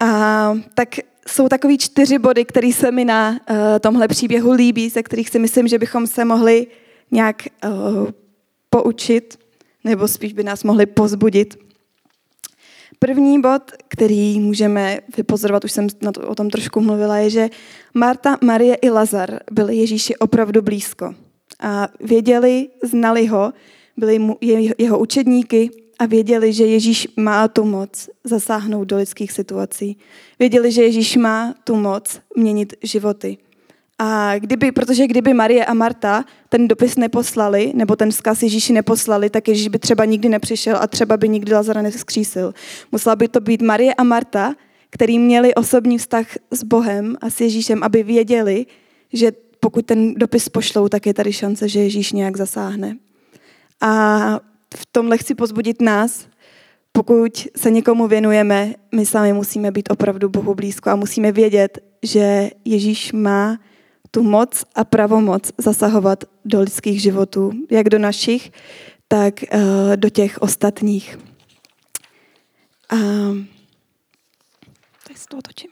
A 0.00 0.54
tak 0.74 0.88
jsou 1.28 1.48
takový 1.48 1.78
čtyři 1.78 2.18
body, 2.18 2.44
které 2.44 2.72
se 2.72 2.90
mi 2.90 3.04
na 3.04 3.30
uh, 3.30 3.56
tomhle 3.80 4.08
příběhu 4.08 4.52
líbí, 4.52 4.88
ze 4.88 5.02
kterých 5.02 5.28
si 5.28 5.38
myslím, 5.38 5.68
že 5.68 5.78
bychom 5.78 6.06
se 6.06 6.24
mohli 6.24 6.66
nějak 7.12 7.42
uh, 7.64 8.08
poučit, 8.70 9.38
nebo 9.84 10.08
spíš 10.08 10.32
by 10.32 10.44
nás 10.44 10.64
mohli 10.64 10.86
pozbudit. 10.86 11.58
První 12.98 13.40
bod, 13.40 13.62
který 13.88 14.40
můžeme 14.40 14.98
vypozorovat, 15.16 15.64
už 15.64 15.72
jsem 15.72 15.86
na 16.02 16.12
to, 16.12 16.28
o 16.28 16.34
tom 16.34 16.50
trošku 16.50 16.80
mluvila, 16.80 17.16
je, 17.16 17.30
že 17.30 17.48
Marta, 17.94 18.38
Marie 18.44 18.74
i 18.74 18.90
Lazar 18.90 19.40
byli 19.52 19.76
Ježíši 19.76 20.16
opravdu 20.16 20.62
blízko. 20.62 21.14
A 21.60 21.88
věděli, 22.00 22.68
znali 22.84 23.26
ho, 23.26 23.52
byli 23.96 24.18
mu, 24.18 24.38
jeho 24.78 24.98
učedníky 24.98 25.70
a 25.98 26.06
věděli, 26.06 26.52
že 26.52 26.66
Ježíš 26.66 27.08
má 27.16 27.48
tu 27.48 27.64
moc 27.64 28.08
zasáhnout 28.24 28.84
do 28.84 28.96
lidských 28.96 29.32
situací. 29.32 29.98
Věděli, 30.38 30.72
že 30.72 30.82
Ježíš 30.82 31.16
má 31.16 31.54
tu 31.64 31.76
moc 31.76 32.20
měnit 32.36 32.74
životy. 32.82 33.38
A 33.98 34.38
kdyby, 34.38 34.72
protože 34.72 35.06
kdyby 35.06 35.34
Marie 35.34 35.64
a 35.64 35.74
Marta 35.74 36.24
ten 36.48 36.68
dopis 36.68 36.96
neposlali, 36.96 37.72
nebo 37.74 37.96
ten 37.96 38.10
vzkaz 38.10 38.42
Ježíši 38.42 38.72
neposlali, 38.72 39.30
tak 39.30 39.48
Ježíš 39.48 39.68
by 39.68 39.78
třeba 39.78 40.04
nikdy 40.04 40.28
nepřišel 40.28 40.76
a 40.80 40.86
třeba 40.86 41.16
by 41.16 41.28
nikdy 41.28 41.54
Lazara 41.54 41.82
neskřísil. 41.82 42.54
Musela 42.92 43.16
by 43.16 43.28
to 43.28 43.40
být 43.40 43.62
Marie 43.62 43.94
a 43.94 44.02
Marta, 44.02 44.54
který 44.90 45.18
měli 45.18 45.54
osobní 45.54 45.98
vztah 45.98 46.26
s 46.50 46.64
Bohem 46.64 47.16
a 47.20 47.30
s 47.30 47.40
Ježíšem, 47.40 47.82
aby 47.82 48.02
věděli, 48.02 48.66
že 49.12 49.32
pokud 49.60 49.86
ten 49.86 50.14
dopis 50.14 50.48
pošlou, 50.48 50.88
tak 50.88 51.06
je 51.06 51.14
tady 51.14 51.32
šance, 51.32 51.68
že 51.68 51.80
Ježíš 51.80 52.12
nějak 52.12 52.36
zasáhne. 52.36 52.96
A 53.80 54.40
v 54.76 54.86
tomhle 54.92 55.18
chci 55.18 55.34
pozbudit 55.34 55.82
nás, 55.82 56.26
pokud 56.92 57.48
se 57.56 57.70
někomu 57.70 58.08
věnujeme, 58.08 58.74
my 58.94 59.06
sami 59.06 59.32
musíme 59.32 59.70
být 59.70 59.90
opravdu 59.90 60.28
Bohu 60.28 60.54
blízko 60.54 60.90
a 60.90 60.96
musíme 60.96 61.32
vědět, 61.32 61.78
že 62.02 62.50
Ježíš 62.64 63.12
má 63.12 63.58
tu 64.14 64.22
moc 64.22 64.64
a 64.74 64.84
pravomoc 64.84 65.52
zasahovat 65.58 66.24
do 66.44 66.60
lidských 66.60 67.02
životů, 67.02 67.52
jak 67.70 67.88
do 67.88 67.98
našich, 67.98 68.52
tak 69.08 69.34
uh, 69.54 69.60
do 69.96 70.08
těch 70.08 70.42
ostatních. 70.42 71.18
A 72.90 72.96
teď 75.08 75.16
z 75.16 75.26
toho 75.26 75.42
točím. 75.42 75.70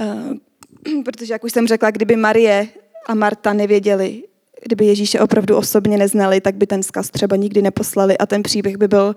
Uh, 0.00 1.02
protože, 1.04 1.32
jak 1.32 1.44
už 1.44 1.52
jsem 1.52 1.66
řekla, 1.66 1.90
kdyby 1.90 2.16
Marie 2.16 2.68
a 3.06 3.14
Marta 3.14 3.52
nevěděli, 3.52 4.22
kdyby 4.62 4.86
Ježíše 4.86 5.20
opravdu 5.20 5.56
osobně 5.56 5.98
neznali, 5.98 6.40
tak 6.40 6.54
by 6.54 6.66
ten 6.66 6.82
zkaz 6.82 7.10
třeba 7.10 7.36
nikdy 7.36 7.62
neposlali 7.62 8.18
a 8.18 8.26
ten 8.26 8.42
příběh 8.42 8.76
by 8.76 8.88
byl 8.88 9.14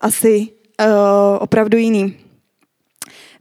asi 0.00 0.48
uh, 0.80 0.86
opravdu 1.40 1.78
jiný. 1.78 2.16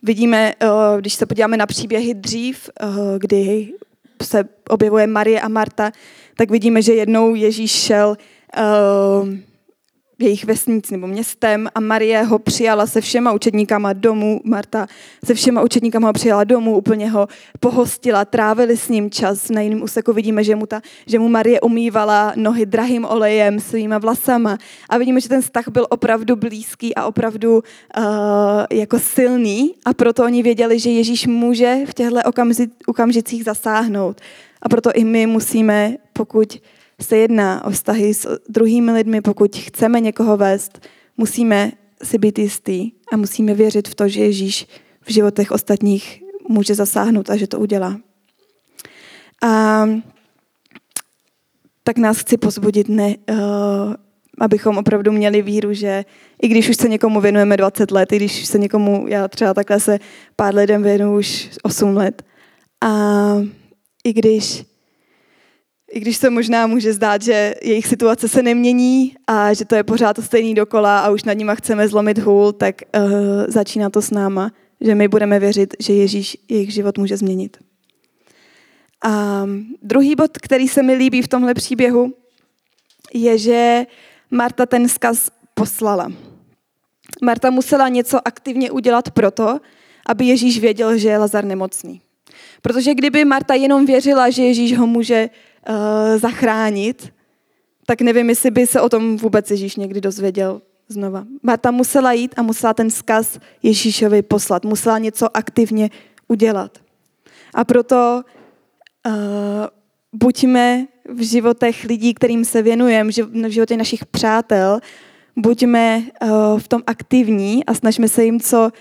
Vidíme, 0.03 0.53
uh, 0.63 0.99
když 0.99 1.13
se 1.13 1.25
podíváme 1.25 1.57
na 1.57 1.65
příběhy 1.65 2.13
dřív, 2.13 2.69
uh, 2.83 2.89
kdy 3.17 3.73
se 4.23 4.43
objevuje 4.69 5.07
Marie 5.07 5.41
a 5.41 5.47
Marta, 5.47 5.91
tak 6.35 6.51
vidíme, 6.51 6.81
že 6.81 6.93
jednou 6.93 7.35
Ježíš 7.35 7.71
šel 7.71 8.17
uh, 8.57 9.29
jejich 10.19 10.45
vesnic 10.45 10.91
nebo 10.91 11.07
městem 11.07 11.69
a 11.75 11.79
Marie 11.79 12.23
ho 12.23 12.39
přijala 12.39 12.87
se 12.87 13.01
všema 13.01 13.31
učedníkama 13.31 13.93
domů, 13.93 14.41
Marta 14.43 14.87
se 15.25 15.33
všema 15.33 15.61
učedníkama 15.61 16.07
ho 16.07 16.13
přijala 16.13 16.43
domů, 16.43 16.77
úplně 16.77 17.09
ho 17.09 17.27
pohostila, 17.59 18.25
trávili 18.25 18.77
s 18.77 18.89
ním 18.89 19.11
čas. 19.11 19.49
Na 19.49 19.61
jiném 19.61 19.83
úseku 19.83 20.13
vidíme, 20.13 20.43
že 20.43 20.55
mu, 20.55 20.65
ta, 20.65 20.81
že 21.05 21.19
mu 21.19 21.29
Marie 21.29 21.61
umývala 21.61 22.33
nohy 22.35 22.65
drahým 22.65 23.05
olejem, 23.05 23.59
svýma 23.59 23.97
vlasama 23.97 24.57
a 24.89 24.97
vidíme, 24.97 25.21
že 25.21 25.29
ten 25.29 25.41
vztah 25.41 25.67
byl 25.67 25.87
opravdu 25.89 26.35
blízký 26.35 26.95
a 26.95 27.05
opravdu 27.05 27.55
uh, 27.57 28.03
jako 28.71 28.99
silný 28.99 29.75
a 29.85 29.93
proto 29.93 30.23
oni 30.23 30.43
věděli, 30.43 30.79
že 30.79 30.89
Ježíš 30.89 31.27
může 31.27 31.77
v 31.85 31.93
těchto 31.93 32.19
okamžicích 32.87 33.43
zasáhnout. 33.43 34.21
A 34.61 34.69
proto 34.69 34.91
i 34.93 35.03
my 35.03 35.25
musíme, 35.25 35.95
pokud 36.13 36.59
se 37.01 37.17
jedná 37.17 37.65
o 37.65 37.69
vztahy 37.69 38.13
s 38.13 38.39
druhými 38.49 38.91
lidmi, 38.91 39.21
pokud 39.21 39.55
chceme 39.55 39.99
někoho 39.99 40.37
vést, 40.37 40.87
musíme 41.17 41.71
si 42.03 42.17
být 42.17 42.39
jistý 42.39 42.91
a 43.11 43.17
musíme 43.17 43.53
věřit 43.53 43.87
v 43.87 43.95
to, 43.95 44.07
že 44.07 44.21
Ježíš 44.21 44.67
v 45.01 45.11
životech 45.11 45.51
ostatních 45.51 46.23
může 46.49 46.75
zasáhnout 46.75 47.29
a 47.29 47.35
že 47.35 47.47
to 47.47 47.59
udělá. 47.59 47.97
A 49.43 49.83
tak 51.83 51.97
nás 51.97 52.17
chci 52.17 52.37
pozbudit, 52.37 52.89
ne, 52.89 53.15
uh, 53.29 53.37
abychom 54.39 54.77
opravdu 54.77 55.11
měli 55.11 55.41
víru, 55.41 55.73
že 55.73 56.05
i 56.41 56.47
když 56.47 56.69
už 56.69 56.75
se 56.75 56.89
někomu 56.89 57.21
věnujeme 57.21 57.57
20 57.57 57.91
let, 57.91 58.11
i 58.11 58.15
když 58.15 58.45
se 58.45 58.57
někomu, 58.57 59.05
já 59.07 59.27
třeba 59.27 59.53
takhle 59.53 59.79
se 59.79 59.99
pár 60.35 60.55
lidem 60.55 60.83
věnuju 60.83 61.17
už 61.17 61.49
8 61.63 61.97
let, 61.97 62.23
a 62.81 62.91
i 64.03 64.13
když 64.13 64.63
i 65.91 65.99
když 65.99 66.17
se 66.17 66.29
možná 66.29 66.67
může 66.67 66.93
zdát, 66.93 67.21
že 67.21 67.55
jejich 67.61 67.87
situace 67.87 68.27
se 68.27 68.43
nemění 68.43 69.15
a 69.27 69.53
že 69.53 69.65
to 69.65 69.75
je 69.75 69.83
pořád 69.83 70.13
to 70.13 70.21
stejný 70.21 70.55
dokola 70.55 70.99
a 70.99 71.09
už 71.09 71.23
nad 71.23 71.33
nima 71.33 71.55
chceme 71.55 71.87
zlomit 71.87 72.17
hůl, 72.17 72.51
tak 72.51 72.81
uh, 72.81 73.11
začíná 73.47 73.89
to 73.89 74.01
s 74.01 74.11
náma, 74.11 74.51
že 74.81 74.95
my 74.95 75.07
budeme 75.07 75.39
věřit, 75.39 75.75
že 75.79 75.93
Ježíš 75.93 76.37
jejich 76.49 76.73
život 76.73 76.97
může 76.97 77.17
změnit. 77.17 77.57
A 79.03 79.43
druhý 79.81 80.15
bod, 80.15 80.37
který 80.37 80.67
se 80.67 80.83
mi 80.83 80.93
líbí 80.93 81.21
v 81.21 81.27
tomhle 81.27 81.53
příběhu, 81.53 82.13
je, 83.13 83.37
že 83.37 83.85
Marta 84.31 84.65
ten 84.65 84.87
vzkaz 84.87 85.31
poslala. 85.53 86.11
Marta 87.21 87.49
musela 87.49 87.89
něco 87.89 88.27
aktivně 88.27 88.71
udělat 88.71 89.11
proto, 89.11 89.59
aby 90.05 90.25
Ježíš 90.25 90.59
věděl, 90.59 90.97
že 90.97 91.09
je 91.09 91.17
Lazar 91.17 91.45
nemocný. 91.45 92.01
Protože 92.61 92.93
kdyby 92.93 93.25
Marta 93.25 93.53
jenom 93.53 93.85
věřila, 93.85 94.29
že 94.29 94.43
Ježíš 94.43 94.77
ho 94.77 94.87
může 94.87 95.29
zachránit, 96.17 97.13
tak 97.85 98.01
nevím, 98.01 98.29
jestli 98.29 98.51
by 98.51 98.67
se 98.67 98.81
o 98.81 98.89
tom 98.89 99.17
vůbec 99.17 99.51
Ježíš 99.51 99.75
někdy 99.75 100.01
dozvěděl 100.01 100.61
znova. 100.87 101.25
Marta 101.43 101.71
musela 101.71 102.13
jít 102.13 102.33
a 102.37 102.41
musela 102.41 102.73
ten 102.73 102.89
vzkaz 102.89 103.39
Ježíšovi 103.63 104.21
poslat. 104.21 104.65
Musela 104.65 104.97
něco 104.97 105.37
aktivně 105.37 105.89
udělat. 106.27 106.77
A 107.53 107.63
proto 107.63 108.21
uh, 109.07 109.13
buďme 110.13 110.87
v 111.09 111.21
životech 111.21 111.83
lidí, 111.83 112.13
kterým 112.13 112.45
se 112.45 112.61
věnujeme, 112.61 113.11
v 113.47 113.49
životě 113.49 113.77
našich 113.77 114.05
přátel, 114.05 114.79
buďme 115.35 116.03
uh, 116.21 116.59
v 116.59 116.67
tom 116.67 116.81
aktivní 116.87 117.65
a 117.65 117.73
snažme 117.73 118.07
se 118.07 118.25
jim 118.25 118.39
co 118.39 118.71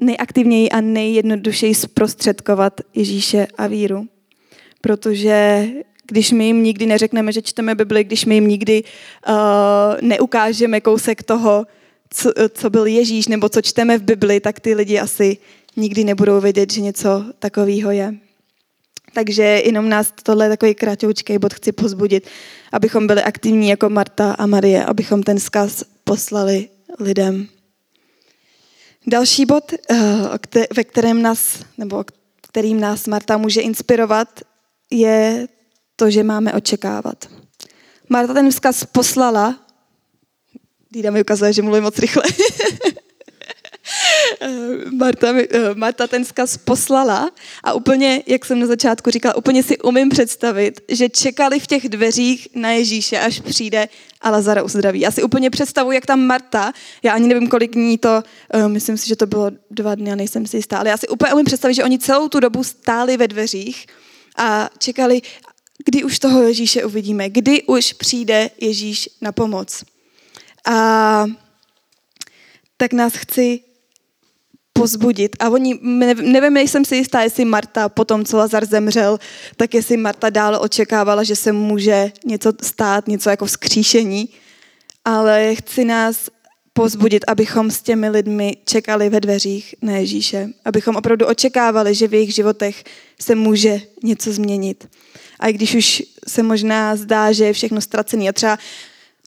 nejaktivněji 0.00 0.70
a 0.70 0.80
nejjednodušeji 0.80 1.74
zprostředkovat 1.74 2.80
Ježíše 2.94 3.46
a 3.58 3.66
víru. 3.66 4.06
Protože 4.80 5.66
když 6.06 6.32
my 6.32 6.46
jim 6.46 6.62
nikdy 6.62 6.86
neřekneme, 6.86 7.32
že 7.32 7.42
čteme 7.42 7.74
Bibli, 7.74 8.04
když 8.04 8.24
my 8.24 8.34
jim 8.34 8.48
nikdy 8.48 8.84
uh, 9.28 9.34
neukážeme 10.00 10.80
kousek 10.80 11.22
toho, 11.22 11.66
co, 12.10 12.32
co 12.54 12.70
byl 12.70 12.86
Ježíš 12.86 13.28
nebo 13.28 13.48
co 13.48 13.62
čteme 13.62 13.98
v 13.98 14.02
Bibli, 14.02 14.40
tak 14.40 14.60
ty 14.60 14.74
lidi 14.74 14.98
asi 14.98 15.36
nikdy 15.76 16.04
nebudou 16.04 16.40
vědět, 16.40 16.72
že 16.72 16.80
něco 16.80 17.24
takového 17.38 17.90
je. 17.90 18.14
Takže 19.14 19.42
jenom 19.42 19.88
nás 19.88 20.12
tohle 20.22 20.48
takový 20.48 20.74
kratoučký 20.74 21.38
bod 21.38 21.54
chci 21.54 21.72
pozbudit, 21.72 22.28
abychom 22.72 23.06
byli 23.06 23.22
aktivní 23.22 23.68
jako 23.68 23.88
Marta 23.88 24.32
a 24.32 24.46
Marie, 24.46 24.84
abychom 24.84 25.22
ten 25.22 25.38
zkaz 25.38 25.84
poslali 26.04 26.68
lidem. 27.00 27.48
Další 29.06 29.46
bod, 29.46 29.72
eh, 29.72 30.66
ve 30.76 30.84
kterém 30.84 31.22
nás, 31.22 31.64
nebo 31.78 32.04
kterým 32.48 32.80
nás 32.80 33.06
Marta 33.06 33.36
může 33.36 33.60
inspirovat, 33.60 34.40
je 34.90 35.48
to, 35.96 36.10
že 36.10 36.22
máme 36.22 36.52
očekávat. 36.52 37.28
Marta 38.08 38.34
ten 38.34 38.50
vzkaz 38.50 38.84
poslala, 38.84 39.66
Dída 40.90 41.10
mi 41.10 41.20
ukazuje, 41.20 41.52
že 41.52 41.62
mluvím 41.62 41.82
moc 41.82 41.98
rychle. 41.98 42.22
Marta, 44.92 45.34
Marta 45.74 46.06
ten 46.06 46.24
zkaz 46.24 46.56
poslala 46.56 47.30
a 47.64 47.72
úplně, 47.72 48.22
jak 48.26 48.44
jsem 48.44 48.60
na 48.60 48.66
začátku 48.66 49.10
říkala, 49.10 49.36
úplně 49.36 49.62
si 49.62 49.78
umím 49.78 50.08
představit, 50.08 50.80
že 50.88 51.08
čekali 51.08 51.60
v 51.60 51.66
těch 51.66 51.88
dveřích 51.88 52.48
na 52.54 52.70
Ježíše, 52.70 53.18
až 53.18 53.40
přijde 53.40 53.88
a 54.20 54.30
Lazara 54.30 54.62
uzdraví. 54.62 55.00
Já 55.00 55.10
si 55.10 55.22
úplně 55.22 55.50
představuji, 55.50 55.92
jak 55.92 56.06
tam 56.06 56.20
Marta, 56.20 56.72
já 57.02 57.12
ani 57.12 57.28
nevím, 57.28 57.48
kolik 57.48 57.72
dní 57.72 57.98
to, 57.98 58.22
myslím 58.66 58.96
si, 58.96 59.08
že 59.08 59.16
to 59.16 59.26
bylo 59.26 59.50
dva 59.70 59.94
dny, 59.94 60.12
a 60.12 60.14
nejsem 60.14 60.46
si 60.46 60.56
jistá, 60.56 60.78
ale 60.78 60.88
já 60.88 60.96
si 60.96 61.08
úplně 61.08 61.32
umím 61.32 61.44
představit, 61.44 61.74
že 61.74 61.84
oni 61.84 61.98
celou 61.98 62.28
tu 62.28 62.40
dobu 62.40 62.64
stáli 62.64 63.16
ve 63.16 63.28
dveřích 63.28 63.86
a 64.36 64.70
čekali, 64.78 65.22
kdy 65.86 66.04
už 66.04 66.18
toho 66.18 66.42
Ježíše 66.42 66.84
uvidíme, 66.84 67.30
kdy 67.30 67.62
už 67.62 67.92
přijde 67.92 68.50
Ježíš 68.60 69.08
na 69.20 69.32
pomoc. 69.32 69.84
A 70.66 71.26
tak 72.76 72.92
nás 72.92 73.12
chci 73.16 73.60
pozbudit. 74.72 75.36
A 75.38 75.50
oni, 75.50 75.78
nevím, 76.22 76.54
nejsem 76.54 76.84
si 76.84 76.96
jistá, 76.96 77.22
jestli 77.22 77.44
Marta 77.44 77.88
po 77.88 78.04
tom, 78.04 78.24
co 78.24 78.36
Lazar 78.36 78.66
zemřel, 78.66 79.18
tak 79.56 79.74
jestli 79.74 79.96
Marta 79.96 80.30
dál 80.30 80.58
očekávala, 80.60 81.22
že 81.22 81.36
se 81.36 81.52
může 81.52 82.12
něco 82.24 82.52
stát, 82.62 83.08
něco 83.08 83.30
jako 83.30 83.46
vzkříšení. 83.46 84.28
Ale 85.04 85.54
chci 85.54 85.84
nás 85.84 86.30
pozbudit, 86.72 87.24
abychom 87.28 87.70
s 87.70 87.82
těmi 87.82 88.08
lidmi 88.08 88.56
čekali 88.64 89.08
ve 89.08 89.20
dveřích 89.20 89.74
na 89.82 89.92
Ježíše. 89.92 90.48
Abychom 90.64 90.96
opravdu 90.96 91.26
očekávali, 91.26 91.94
že 91.94 92.08
v 92.08 92.14
jejich 92.14 92.34
životech 92.34 92.84
se 93.20 93.34
může 93.34 93.80
něco 94.02 94.32
změnit. 94.32 94.88
A 95.40 95.48
i 95.48 95.52
když 95.52 95.74
už 95.74 96.02
se 96.28 96.42
možná 96.42 96.96
zdá, 96.96 97.32
že 97.32 97.44
je 97.44 97.52
všechno 97.52 97.80
ztracený 97.80 98.28
a 98.28 98.32
třeba 98.32 98.58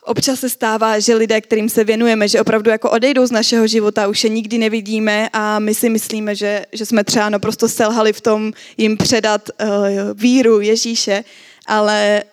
občas 0.04 0.40
se 0.40 0.50
stává, 0.50 1.00
že 1.00 1.16
lidé, 1.16 1.42
kterým 1.42 1.70
se 1.70 1.84
věnujeme, 1.84 2.28
že 2.28 2.42
opravdu 2.42 2.72
jako 2.72 2.92
odejdou 2.92 3.26
z 3.26 3.32
našeho 3.32 3.68
života, 3.68 4.08
už 4.08 4.24
je 4.24 4.30
nikdy 4.30 4.58
nevidíme 4.58 5.30
a 5.34 5.60
my 5.60 5.76
si 5.76 5.90
myslíme, 5.90 6.36
že, 6.36 6.66
že 6.72 6.86
jsme 6.86 7.04
třeba 7.04 7.30
naprosto 7.30 7.70
selhali 7.70 8.14
v 8.14 8.22
tom 8.22 8.54
jim 8.78 8.98
předat 8.98 9.50
uh, 9.50 9.68
víru 10.14 10.60
Ježíše, 10.60 11.24
ale 11.66 12.24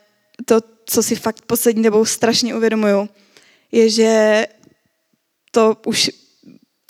to, 0.45 0.61
co 0.87 1.02
si 1.02 1.16
fakt 1.16 1.42
poslední 1.47 1.83
dobou 1.83 2.04
strašně 2.04 2.54
uvědomuju, 2.54 3.09
je, 3.73 3.90
že 3.90 4.47
to 5.50 5.76
už 5.87 6.11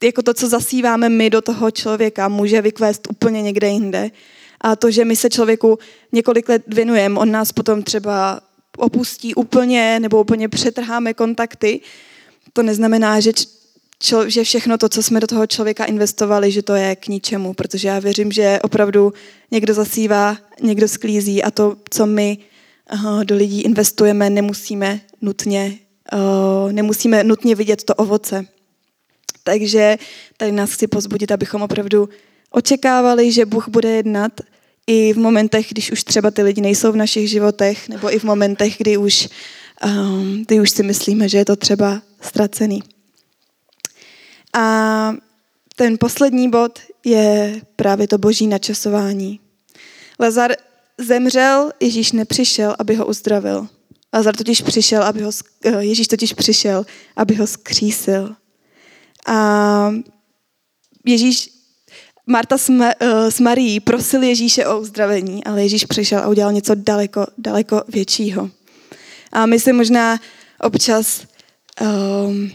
jako 0.02 0.22
to, 0.22 0.34
co 0.34 0.48
zasíváme 0.48 1.08
my 1.08 1.30
do 1.30 1.40
toho 1.42 1.70
člověka, 1.70 2.28
může 2.28 2.62
vykvést 2.62 3.08
úplně 3.10 3.42
někde 3.42 3.68
jinde. 3.68 4.10
A 4.60 4.76
to, 4.76 4.90
že 4.90 5.04
my 5.04 5.16
se 5.16 5.30
člověku 5.30 5.78
několik 6.12 6.48
let 6.48 6.62
věnujeme, 6.66 7.20
on 7.20 7.30
nás 7.30 7.52
potom 7.52 7.82
třeba 7.82 8.40
opustí 8.76 9.34
úplně 9.34 10.00
nebo 10.00 10.20
úplně 10.20 10.48
přetrháme 10.48 11.14
kontakty, 11.14 11.80
to 12.52 12.62
neznamená, 12.62 13.20
že, 13.20 13.32
že 14.26 14.44
všechno 14.44 14.78
to, 14.78 14.88
co 14.88 15.02
jsme 15.02 15.20
do 15.20 15.26
toho 15.26 15.46
člověka 15.46 15.84
investovali, 15.84 16.52
že 16.52 16.62
to 16.62 16.75
je 16.75 16.96
k 16.96 17.08
ničemu, 17.08 17.54
protože 17.54 17.88
já 17.88 17.98
věřím, 17.98 18.32
že 18.32 18.58
opravdu 18.62 19.12
někdo 19.50 19.75
zasívá, 19.75 20.36
někdo 20.62 20.88
sklízí 20.88 21.42
a 21.42 21.50
to, 21.50 21.76
co 21.90 22.06
my 22.06 22.38
uh, 22.92 23.25
do 23.25 23.36
lidí 23.36 23.62
investujeme, 23.62 24.30
nemusíme 24.30 25.00
nutně, 25.20 25.78
uh, 26.12 26.72
nemusíme 26.72 27.25
nutně 27.25 27.54
vidět 27.54 27.84
to 27.84 27.94
ovoce. 27.94 28.46
Takže 29.44 29.98
tady 30.36 30.52
nás 30.52 30.72
chci 30.72 30.86
pozbudit, 30.86 31.32
abychom 31.32 31.62
opravdu 31.62 32.08
očekávali, 32.50 33.32
že 33.32 33.46
Bůh 33.46 33.68
bude 33.68 33.90
jednat 33.90 34.40
i 34.86 35.12
v 35.12 35.18
momentech, 35.18 35.66
když 35.70 35.92
už 35.92 36.04
třeba 36.04 36.30
ty 36.30 36.42
lidi 36.42 36.60
nejsou 36.60 36.92
v 36.92 36.96
našich 36.96 37.30
životech, 37.30 37.88
nebo 37.88 38.14
i 38.14 38.18
v 38.18 38.24
momentech, 38.24 38.74
kdy 38.78 38.96
už, 38.96 39.28
um, 39.86 40.44
kdy 40.46 40.60
už 40.60 40.70
si 40.70 40.82
myslíme, 40.82 41.28
že 41.28 41.38
je 41.38 41.44
to 41.44 41.56
třeba 41.56 42.02
ztracený. 42.20 42.82
A 44.54 45.14
ten 45.76 45.96
poslední 46.00 46.50
bod 46.50 46.78
je 47.04 47.60
právě 47.76 48.08
to 48.08 48.18
boží 48.18 48.46
načasování. 48.46 49.40
Lazar 50.20 50.52
zemřel, 50.98 51.70
Ježíš 51.80 52.12
nepřišel, 52.12 52.76
aby 52.78 52.94
ho 52.94 53.06
uzdravil. 53.06 53.68
Lazar 54.14 54.36
totiž 54.36 54.62
přišel, 54.62 55.02
aby 55.02 55.22
ho, 55.22 55.30
eh, 55.64 55.84
Ježíš 55.84 56.08
totiž 56.08 56.32
přišel, 56.32 56.86
aby 57.16 57.34
ho 57.34 57.46
skřísil. 57.46 58.36
A 59.26 59.92
Ježíš 61.04 61.55
Marta 62.26 62.59
s, 62.59 62.68
Ma, 62.68 62.87
uh, 63.02 63.28
s 63.28 63.40
Marií 63.40 63.80
prosili 63.80 64.28
Ježíše 64.28 64.66
o 64.66 64.80
uzdravení, 64.80 65.45
ale 65.45 65.62
Ježíš 65.62 65.84
přišel 65.84 66.19
a 66.19 66.28
udělal 66.28 66.52
něco 66.52 66.75
daleko, 66.75 67.26
daleko 67.39 67.82
většího. 67.89 68.50
A 69.32 69.47
my 69.47 69.60
si 69.60 69.73
možná 69.73 70.19
občas 70.60 71.26
um, 71.80 72.50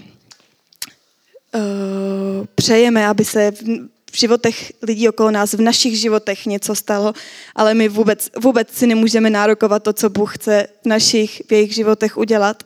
uh, 1.56 2.46
přejeme, 2.56 3.08
aby 3.08 3.26
se 3.26 3.52
v, 3.52 3.64
v 4.12 4.18
životech 4.18 4.74
lidí 4.82 5.10
okolo 5.10 5.32
nás, 5.32 5.54
v 5.54 5.62
našich 5.62 6.00
životech 6.00 6.46
něco 6.46 6.76
stalo, 6.76 7.14
ale 7.56 7.74
my 7.74 7.90
vůbec, 7.90 8.30
vůbec 8.40 8.70
si 8.72 8.88
nemůžeme 8.88 9.30
nárokovat 9.30 9.84
to, 9.84 9.94
co 9.94 10.10
Bůh 10.10 10.36
chce 10.38 10.68
v 10.84 10.86
našich, 10.86 11.42
v 11.48 11.52
jejich 11.52 11.74
životech 11.76 12.18
udělat. 12.18 12.64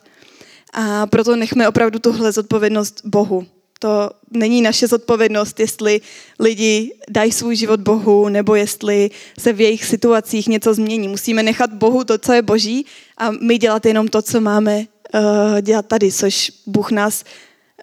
A 0.72 1.06
proto 1.06 1.36
nechme 1.36 1.68
opravdu 1.68 1.98
tuhle 1.98 2.32
zodpovědnost 2.32 3.00
Bohu 3.04 3.46
to 3.78 4.10
není 4.30 4.62
naše 4.62 4.86
zodpovědnost, 4.86 5.60
jestli 5.60 6.00
lidi 6.40 6.94
dají 7.08 7.32
svůj 7.32 7.56
život 7.56 7.80
Bohu, 7.80 8.28
nebo 8.28 8.54
jestli 8.54 9.10
se 9.38 9.52
v 9.52 9.60
jejich 9.60 9.84
situacích 9.84 10.48
něco 10.48 10.74
změní. 10.74 11.08
Musíme 11.08 11.42
nechat 11.42 11.72
Bohu 11.72 12.04
to, 12.04 12.18
co 12.18 12.32
je 12.32 12.42
boží 12.42 12.86
a 13.18 13.30
my 13.30 13.58
dělat 13.58 13.86
jenom 13.86 14.08
to, 14.08 14.22
co 14.22 14.40
máme 14.40 14.78
uh, 14.78 15.60
dělat 15.60 15.86
tady, 15.86 16.12
což 16.12 16.52
Bůh 16.66 16.90
nás, 16.90 17.24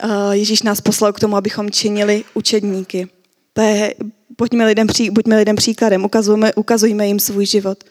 uh, 0.04 0.32
Ježíš 0.32 0.62
nás 0.62 0.82
poslal 0.82 1.14
k 1.14 1.20
tomu, 1.20 1.36
abychom 1.36 1.72
činili 1.72 2.24
učedníky. 2.34 3.08
To 3.54 3.62
je, 3.62 3.94
buďme 4.38 4.66
lidem, 4.66 4.88
pří, 4.88 5.10
buďme 5.10 5.38
lidem 5.38 5.56
příkladem, 5.56 6.06
ukazujme, 6.06 6.54
ukazujme 6.54 7.08
jim 7.08 7.20
svůj 7.20 7.46
život. 7.46 7.84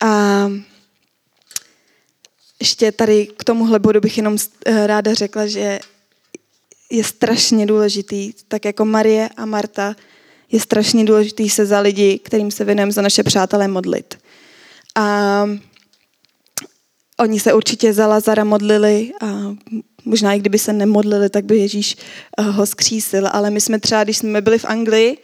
A 0.00 0.48
ještě 2.60 2.92
tady 2.92 3.26
k 3.36 3.44
tomuhle 3.44 3.78
bodu 3.78 4.00
bych 4.00 4.16
jenom 4.16 4.36
eh, 4.66 4.86
ráda 4.86 5.14
řekla, 5.14 5.46
že 5.46 5.78
je 6.90 7.04
strašně 7.04 7.66
důležitý, 7.66 8.32
tak 8.48 8.64
jako 8.64 8.84
Marie 8.84 9.28
a 9.36 9.46
Marta, 9.46 9.96
je 10.52 10.60
strašně 10.60 11.04
důležitý 11.04 11.50
se 11.50 11.66
za 11.66 11.80
lidi, 11.80 12.18
kterým 12.18 12.50
se 12.50 12.64
věnujeme, 12.64 12.92
za 12.92 13.02
naše 13.02 13.22
přátelé 13.22 13.68
modlit. 13.68 14.18
A 14.94 15.46
oni 17.20 17.40
se 17.40 17.54
určitě 17.54 17.92
za 17.92 18.06
Lazara 18.06 18.44
modlili 18.44 19.12
a 19.20 19.56
možná 20.04 20.32
i 20.32 20.38
kdyby 20.38 20.58
se 20.58 20.72
nemodlili, 20.72 21.30
tak 21.30 21.44
by 21.44 21.58
Ježíš 21.58 21.96
eh, 22.38 22.42
ho 22.42 22.66
skřísil. 22.66 23.28
Ale 23.32 23.50
my 23.50 23.60
jsme 23.60 23.80
třeba, 23.80 24.04
když 24.04 24.18
jsme 24.18 24.40
byli 24.40 24.58
v 24.58 24.64
Anglii, 24.64 25.18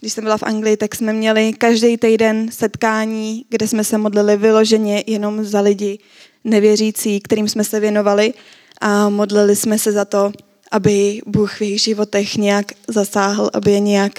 když 0.00 0.12
jsem 0.12 0.24
byla 0.24 0.36
v 0.38 0.42
Anglii, 0.42 0.76
tak 0.76 0.94
jsme 0.94 1.12
měli 1.12 1.52
každý 1.52 1.96
týden 1.96 2.48
setkání, 2.52 3.44
kde 3.48 3.68
jsme 3.68 3.84
se 3.84 3.98
modlili 3.98 4.36
vyloženě 4.36 5.04
jenom 5.06 5.44
za 5.44 5.60
lidi 5.60 5.98
nevěřící, 6.44 7.20
kterým 7.20 7.48
jsme 7.48 7.64
se 7.64 7.80
věnovali 7.80 8.34
a 8.80 9.08
modlili 9.08 9.56
jsme 9.56 9.78
se 9.78 9.92
za 9.92 10.04
to, 10.04 10.32
aby 10.76 11.20
Bůh 11.26 11.52
v 11.58 11.60
jejich 11.60 11.80
životech 11.80 12.36
nějak 12.36 12.66
zasáhl, 12.88 13.50
aby 13.52 13.72
je 13.72 13.80
nějak, 13.80 14.12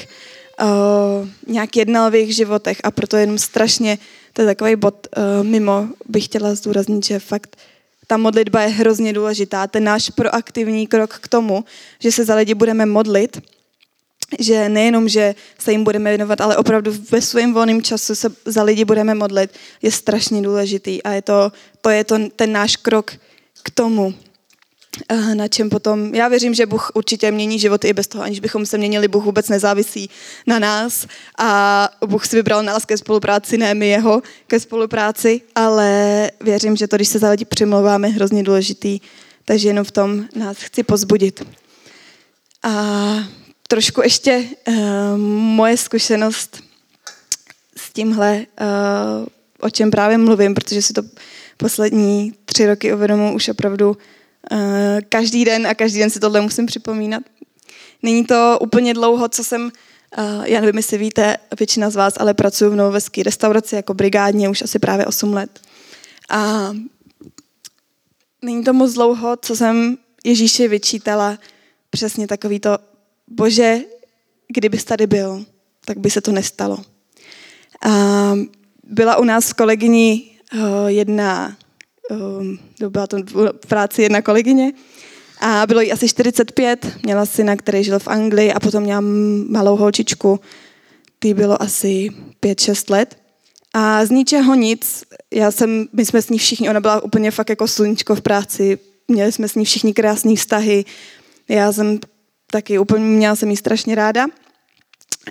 uh, 0.62 1.28
nějak 1.48 1.76
jednal 1.76 2.12
v 2.12 2.15
jejich 2.15 2.36
životech. 2.36 2.78
A 2.84 2.91
proto 2.91 3.17
jenom 3.17 3.38
strašně, 3.38 3.98
to 4.34 4.41
je 4.41 4.46
takový 4.46 4.76
bod 4.76 5.08
uh, 5.08 5.46
mimo, 5.46 5.88
bych 6.10 6.26
chtěla 6.26 6.56
zdůraznit, 6.56 7.06
že 7.06 7.20
fakt 7.20 7.58
ta 8.08 8.17
modlitba 8.17 8.62
je 8.62 8.70
hrozně 8.70 9.13
důležitá. 9.13 9.67
Ten 9.67 9.84
náš 9.84 10.10
proaktivní 10.10 10.88
krok 10.88 11.20
k 11.22 11.28
tomu, 11.28 11.65
že 12.00 12.12
se 12.12 12.26
za 12.26 12.36
lidi 12.36 12.54
budeme 12.54 12.86
modlit, 12.86 13.41
že 14.39 14.70
nejenom, 14.70 15.10
že 15.10 15.36
se 15.60 15.72
jim 15.72 15.84
budeme 15.84 16.10
věnovat, 16.10 16.41
ale 16.41 16.58
opravdu 16.58 16.91
ve 17.12 17.22
svém 17.22 17.54
volném 17.54 17.82
času 17.82 18.15
se 18.15 18.30
za 18.46 18.63
lidi 18.63 18.86
budeme 18.86 19.13
modlit, 19.13 19.54
je 19.82 19.91
strašně 19.91 20.41
důležitý. 20.41 21.04
A 21.04 21.12
je 21.12 21.22
to, 21.22 21.52
to 21.82 21.89
je 21.89 22.04
to, 22.04 22.15
ten 22.36 22.52
náš 22.52 22.76
krok 22.76 23.12
k 23.63 23.70
tomu, 23.70 24.13
na 25.33 25.47
čem 25.47 25.69
potom, 25.69 26.15
já 26.15 26.27
věřím, 26.27 26.53
že 26.53 26.65
Bůh 26.65 26.91
určitě 26.93 27.31
mění 27.31 27.60
život 27.60 27.86
i 27.86 27.93
bez 27.93 28.07
toho, 28.07 28.23
aniž 28.23 28.39
bychom 28.39 28.65
se 28.65 28.77
měnili, 28.77 29.07
Bůh 29.07 29.25
vůbec 29.25 29.49
nezávisí 29.49 30.10
na 30.47 30.60
nás 30.60 31.07
a 31.38 31.89
Bůh 32.05 32.27
si 32.27 32.36
vybral 32.36 32.63
nás 32.63 32.86
ke 32.86 32.97
spolupráci, 32.97 33.57
ne 33.57 33.73
my 33.73 33.88
jeho 33.88 34.21
ke 34.47 34.60
spolupráci, 34.60 35.41
ale 35.55 36.31
věřím, 36.41 36.75
že 36.75 36.88
to, 36.88 36.95
když 36.95 37.07
se 37.07 37.19
za 37.19 37.29
lidi 37.29 37.45
přimlouváme, 37.45 38.07
je 38.07 38.13
hrozně 38.13 38.43
důležitý, 38.43 38.99
takže 39.45 39.69
jenom 39.69 39.83
v 39.83 39.91
tom 39.91 40.25
nás 40.36 40.57
chci 40.57 40.83
pozbudit. 40.83 41.47
A 42.63 42.73
trošku 43.67 44.01
ještě 44.01 44.43
uh, 44.67 44.75
moje 45.17 45.77
zkušenost 45.77 46.63
s 47.77 47.93
tímhle, 47.93 48.45
uh, 48.62 49.27
o 49.60 49.69
čem 49.69 49.91
právě 49.91 50.17
mluvím, 50.17 50.53
protože 50.53 50.81
si 50.81 50.93
to 50.93 51.01
poslední 51.57 52.33
tři 52.45 52.67
roky 52.67 52.93
uvědomuji 52.93 53.36
už 53.36 53.49
opravdu 53.49 53.97
Eh, 53.97 54.16
každý 55.10 55.45
den 55.45 55.67
a 55.67 55.76
každý 55.76 56.00
den 56.00 56.10
si 56.10 56.19
tohle 56.19 56.41
musím 56.41 56.65
připomínat. 56.65 57.23
Není 58.04 58.26
to 58.26 58.58
úplně 58.62 58.93
dlouho, 58.93 59.30
co 59.30 59.43
jsem, 59.43 59.71
uh, 60.17 60.43
já 60.45 60.62
nevím, 60.62 60.78
jestli 60.78 60.97
víte, 60.97 61.38
většina 61.60 61.89
z 61.89 61.95
vás, 61.95 62.13
ale 62.17 62.34
pracuji 62.34 62.69
v 62.71 62.76
novoveské 62.76 63.23
restauraci 63.23 63.76
jako 63.76 63.93
brigádně 63.93 64.50
už 64.50 64.62
asi 64.62 64.80
právě 64.80 65.06
8 65.06 65.34
let. 65.34 65.62
A 66.30 66.71
není 68.41 68.63
to 68.63 68.73
moc 68.73 68.93
dlouho, 68.93 69.38
co 69.41 69.56
jsem 69.56 69.97
Ježíši 70.23 70.67
vyčítala 70.67 71.38
přesně 71.89 72.28
takový 72.28 72.60
to, 72.60 72.78
bože, 73.28 73.78
kdybys 74.47 74.84
tady 74.84 75.08
byl, 75.08 75.45
tak 75.86 75.97
by 75.97 76.10
se 76.10 76.21
to 76.21 76.32
nestalo. 76.32 76.78
A 77.86 78.34
byla 78.84 79.17
u 79.17 79.23
nás 79.23 79.50
v 79.50 79.54
kolegyni 79.54 80.32
uh, 80.54 80.88
jedna, 80.88 81.58
um, 82.10 82.60
byla 82.89 83.08
to 83.08 83.17
v 83.63 83.67
práci 83.67 84.02
jedna 84.02 84.22
kolegyně, 84.22 84.74
a 85.39 85.67
bylo 85.67 85.82
jí 85.82 85.91
asi 85.91 86.08
45, 86.08 86.98
měla 87.04 87.26
syna, 87.26 87.56
který 87.56 87.84
žil 87.84 88.00
v 88.00 88.08
Anglii 88.08 88.54
a 88.54 88.60
potom 88.60 88.84
měla 88.84 89.02
malou 89.50 89.76
holčičku, 89.76 90.39
ty 91.20 91.34
bylo 91.34 91.62
asi 91.62 92.10
5-6 92.41 92.91
let. 92.91 93.17
A 93.74 94.06
z 94.06 94.10
ničeho 94.10 94.56
nic, 94.56 95.04
já 95.34 95.52
jsem, 95.52 95.88
my 95.93 96.06
jsme 96.06 96.22
s 96.22 96.30
ní 96.30 96.38
všichni, 96.38 96.70
ona 96.70 96.80
byla 96.80 97.04
úplně 97.04 97.32
fakt 97.32 97.50
jako 97.50 97.67
sluníčko 97.67 98.15
v 98.15 98.22
práci, 98.22 98.80
měli 99.08 99.32
jsme 99.32 99.48
s 99.48 99.56
ní 99.56 99.65
všichni 99.65 99.93
krásné 99.93 100.36
vztahy, 100.36 100.86
já 101.50 101.74
jsem 101.74 102.00
taky 102.52 102.80
úplně, 102.80 103.06
měla 103.06 103.36
jsem 103.36 103.50
jí 103.50 103.58
strašně 103.58 103.96
ráda. 103.96 104.26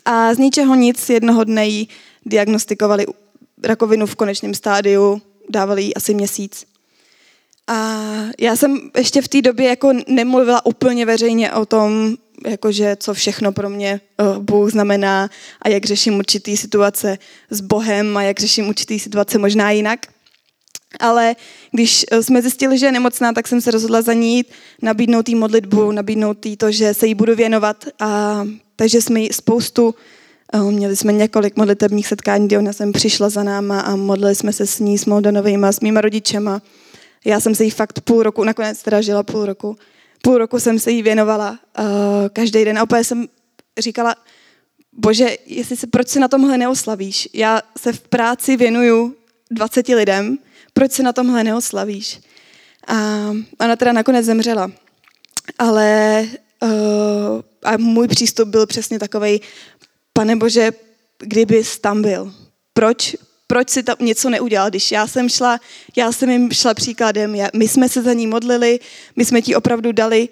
A 0.04 0.34
z 0.34 0.38
ničeho 0.38 0.74
nic 0.74 1.08
jednoho 1.08 1.44
dne 1.44 1.66
jí 1.66 1.88
diagnostikovali 2.26 3.06
rakovinu 3.62 4.06
v 4.06 4.16
konečném 4.16 4.54
stádiu, 4.54 5.22
dávali 5.50 5.82
jí 5.82 5.94
asi 5.94 6.14
měsíc. 6.14 6.66
A 7.66 8.02
já 8.40 8.56
jsem 8.56 8.90
ještě 8.96 9.22
v 9.22 9.28
té 9.28 9.42
době 9.42 9.68
jako 9.68 9.92
nemluvila 10.08 10.66
úplně 10.66 11.06
veřejně 11.06 11.52
o 11.52 11.66
tom, 11.66 12.16
jakože 12.46 12.96
co 13.00 13.14
všechno 13.14 13.52
pro 13.52 13.70
mě 13.70 14.00
uh, 14.20 14.42
Bůh 14.42 14.70
znamená 14.70 15.30
a 15.62 15.68
jak 15.68 15.84
řeším 15.84 16.18
určitý 16.18 16.56
situace 16.56 17.18
s 17.50 17.60
Bohem 17.60 18.16
a 18.16 18.22
jak 18.22 18.40
řeším 18.40 18.68
určitý 18.68 18.98
situace 18.98 19.38
možná 19.38 19.70
jinak. 19.70 20.06
Ale 21.00 21.36
když 21.70 22.04
eh, 22.10 22.22
jsme 22.22 22.42
zjistili, 22.42 22.78
že 22.78 22.86
je 22.86 22.92
nemocná, 22.92 23.32
tak 23.32 23.48
jsem 23.48 23.60
se 23.60 23.70
rozhodla 23.70 24.02
za 24.02 24.12
ní 24.12 24.36
jít, 24.36 24.46
nabídnout 24.82 25.28
jí 25.28 25.34
modlitbu, 25.34 25.92
nabídnout 25.92 26.46
jí 26.46 26.56
to, 26.56 26.70
že 26.70 26.94
se 26.94 27.06
jí 27.06 27.14
budu 27.14 27.34
věnovat. 27.34 27.84
A, 28.00 28.44
takže 28.76 29.02
jsme 29.02 29.20
jí 29.20 29.28
spoustu, 29.32 29.94
měli 30.62 30.96
jsme 30.96 31.12
několik 31.12 31.56
modlitebních 31.56 32.06
setkání, 32.06 32.46
kdy 32.46 32.58
ona 32.58 32.72
sem 32.72 32.92
přišla 32.92 33.28
za 33.28 33.42
náma 33.42 33.80
a 33.80 33.96
modlili 33.96 34.34
jsme 34.34 34.52
se 34.52 34.66
s 34.66 34.78
ní, 34.78 34.98
s 34.98 35.06
Moldanovými, 35.06 35.66
s 35.66 35.80
mýma 35.80 36.00
rodičema. 36.00 36.62
Já 37.24 37.40
jsem 37.40 37.54
se 37.54 37.64
jí 37.64 37.70
fakt 37.70 38.00
půl 38.00 38.22
roku, 38.22 38.44
nakonec 38.44 38.82
teda 38.82 39.00
žila 39.00 39.22
půl 39.22 39.46
roku, 39.46 39.76
půl 40.22 40.38
roku 40.38 40.60
jsem 40.60 40.78
se 40.78 40.90
jí 40.90 41.02
věnovala 41.02 41.50
uh, 41.50 41.86
každý 42.32 42.64
den 42.64 42.78
a 42.78 42.82
opět 42.82 43.04
jsem 43.04 43.26
říkala, 43.78 44.14
bože, 44.92 45.36
jestli 45.46 45.76
se, 45.76 45.86
proč 45.86 46.08
se 46.08 46.20
na 46.20 46.28
tomhle 46.28 46.58
neoslavíš? 46.58 47.28
Já 47.32 47.62
se 47.78 47.92
v 47.92 48.00
práci 48.00 48.56
věnuju 48.56 49.14
20 49.50 49.88
lidem, 49.88 50.38
proč 50.72 50.92
se 50.92 51.02
na 51.02 51.12
tomhle 51.12 51.44
neoslavíš? 51.44 52.20
A 52.86 53.30
ona 53.60 53.76
teda 53.76 53.92
nakonec 53.92 54.26
zemřela. 54.26 54.70
Ale 55.58 56.24
uh, 56.62 57.40
a 57.66 57.76
můj 57.76 58.08
přístup 58.08 58.48
byl 58.48 58.66
přesně 58.66 58.98
takový, 58.98 59.40
pane 60.16 60.36
bože, 60.36 60.72
kdybys 61.18 61.78
tam 61.78 62.02
byl, 62.02 62.32
proč, 62.72 63.16
proč 63.46 63.70
si 63.70 63.82
tam 63.82 63.96
něco 64.00 64.30
neudělal, 64.30 64.70
když 64.70 64.92
já 64.92 65.06
jsem 65.06 65.28
šla, 65.28 65.60
já 65.96 66.12
jsem 66.12 66.30
jim 66.30 66.52
šla 66.52 66.74
příkladem, 66.74 67.36
my 67.54 67.68
jsme 67.68 67.88
se 67.88 68.02
za 68.02 68.12
ní 68.12 68.26
modlili, 68.26 68.80
my 69.16 69.24
jsme 69.24 69.42
ti 69.42 69.54
opravdu 69.54 69.92
dali 69.92 70.28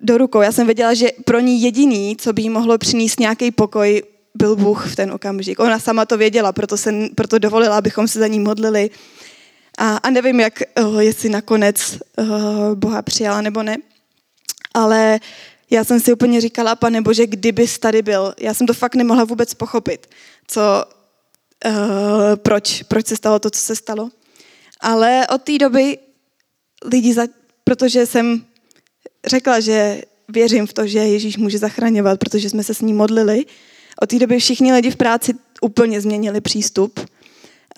do 0.00 0.18
rukou. 0.18 0.40
Já 0.40 0.52
jsem 0.52 0.66
věděla, 0.66 0.94
že 0.94 1.08
pro 1.24 1.40
ní 1.40 1.62
jediný, 1.62 2.16
co 2.16 2.32
by 2.32 2.42
jí 2.42 2.50
mohlo 2.50 2.78
přinést 2.78 3.20
nějaký 3.20 3.50
pokoj, 3.50 4.02
byl 4.34 4.56
Bůh 4.56 4.92
v 4.92 4.96
ten 4.96 5.10
okamžik. 5.10 5.60
Ona 5.60 5.78
sama 5.78 6.06
to 6.06 6.18
věděla, 6.18 6.52
proto, 6.52 6.76
se, 6.76 6.92
proto 7.14 7.38
dovolila, 7.38 7.78
abychom 7.78 8.08
se 8.08 8.18
za 8.18 8.26
ní 8.26 8.40
modlili. 8.40 8.90
A, 9.78 9.96
a 9.96 10.10
nevím, 10.10 10.40
jak, 10.40 10.62
oh, 10.76 10.98
jestli 10.98 11.28
nakonec 11.28 11.98
oh, 12.18 12.74
Boha 12.74 13.02
přijala 13.02 13.40
nebo 13.40 13.62
ne, 13.62 13.76
ale 14.74 15.20
já 15.74 15.84
jsem 15.84 16.00
si 16.00 16.12
úplně 16.12 16.40
říkala, 16.40 16.76
pane 16.76 17.02
Bože, 17.02 17.26
kdybys 17.26 17.78
tady 17.78 18.02
byl. 18.02 18.34
Já 18.40 18.54
jsem 18.54 18.66
to 18.66 18.74
fakt 18.74 18.94
nemohla 18.94 19.24
vůbec 19.24 19.54
pochopit, 19.54 20.06
co, 20.46 20.84
uh, 21.66 21.72
proč, 22.36 22.82
proč 22.82 23.06
se 23.06 23.16
stalo 23.16 23.38
to, 23.38 23.50
co 23.50 23.60
se 23.60 23.76
stalo. 23.76 24.10
Ale 24.80 25.26
od 25.34 25.42
té 25.42 25.58
doby 25.58 25.98
lidi, 26.84 27.14
za, 27.14 27.22
protože 27.64 28.06
jsem 28.06 28.44
řekla, 29.26 29.60
že 29.60 30.02
věřím 30.28 30.66
v 30.66 30.72
to, 30.72 30.86
že 30.86 30.98
Ježíš 30.98 31.36
může 31.36 31.58
zachraňovat, 31.58 32.18
protože 32.18 32.50
jsme 32.50 32.64
se 32.64 32.74
s 32.74 32.80
ním 32.80 32.96
modlili, 32.96 33.44
od 34.02 34.08
té 34.08 34.18
doby 34.18 34.38
všichni 34.38 34.72
lidi 34.72 34.90
v 34.90 34.96
práci 34.96 35.34
úplně 35.60 36.00
změnili 36.00 36.40
přístup 36.40 37.00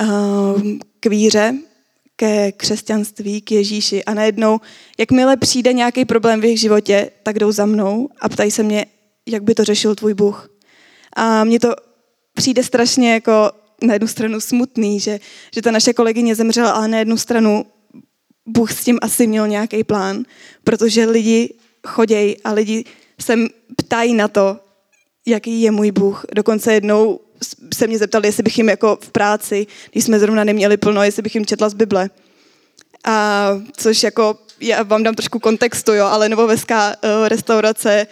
uh, 0.01 0.63
k 1.01 1.07
víře, 1.07 1.55
ke 2.17 2.53
křesťanství, 2.53 3.41
k 3.41 3.51
Ježíši 3.53 4.05
a 4.05 4.15
najednou, 4.15 4.61
jakmile 4.99 5.37
přijde 5.37 5.73
nějaký 5.73 6.05
problém 6.05 6.41
v 6.41 6.45
jejich 6.45 6.61
životě, 6.61 7.11
tak 7.23 7.39
jdou 7.39 7.53
za 7.53 7.67
mnou 7.67 8.09
a 8.21 8.29
ptají 8.29 8.51
se 8.51 8.63
mě, 8.63 8.87
jak 9.27 9.43
by 9.43 9.55
to 9.55 9.65
řešil 9.65 9.95
tvůj 9.95 10.15
Bůh. 10.15 10.51
A 11.17 11.45
mně 11.45 11.61
to 11.61 11.75
přijde 12.35 12.65
strašně 12.65 13.13
jako 13.13 13.51
na 13.83 13.93
jednu 13.93 14.09
stranu 14.09 14.41
smutný, 14.41 15.01
že, 15.01 15.21
že 15.55 15.63
ta 15.63 15.71
naše 15.71 15.93
kolegyně 15.93 16.35
zemřela, 16.35 16.71
ale 16.71 16.89
na 16.89 16.99
jednu 16.99 17.17
stranu 17.17 17.67
Bůh 18.47 18.73
s 18.73 18.85
tím 18.85 18.99
asi 19.03 19.27
měl 19.27 19.49
nějaký 19.49 19.85
plán, 19.85 20.23
protože 20.65 21.05
lidi 21.05 21.55
chodějí 21.87 22.43
a 22.43 22.53
lidi 22.53 22.85
se 23.21 23.35
ptají 23.77 24.15
na 24.15 24.29
to, 24.29 24.61
jaký 25.27 25.63
je 25.63 25.71
můj 25.71 25.91
Bůh. 25.91 26.25
Dokonce 26.35 26.75
jednou 26.75 27.21
se 27.75 27.87
mě 27.87 27.99
zeptali, 27.99 28.29
jestli 28.29 28.43
bych 28.43 28.59
jim 28.59 28.69
jako 28.69 28.99
v 29.03 29.11
práci, 29.11 29.67
když 29.93 30.05
jsme 30.05 30.19
zrovna 30.19 30.45
neměli 30.45 30.77
plno, 30.77 31.03
jestli 31.03 31.23
bych 31.23 31.35
jim 31.35 31.47
četla 31.47 31.69
z 31.69 31.75
Bible. 31.75 32.11
A 33.05 33.49
což 33.77 34.03
jako, 34.03 34.39
já 34.61 34.83
vám 34.83 35.03
dám 35.03 35.15
trošku 35.15 35.39
kontextu, 35.39 35.93
jo, 35.93 36.07
ale 36.07 36.29
Novoveská 36.29 36.89
uh, 36.89 37.29
restaurace, 37.29 38.07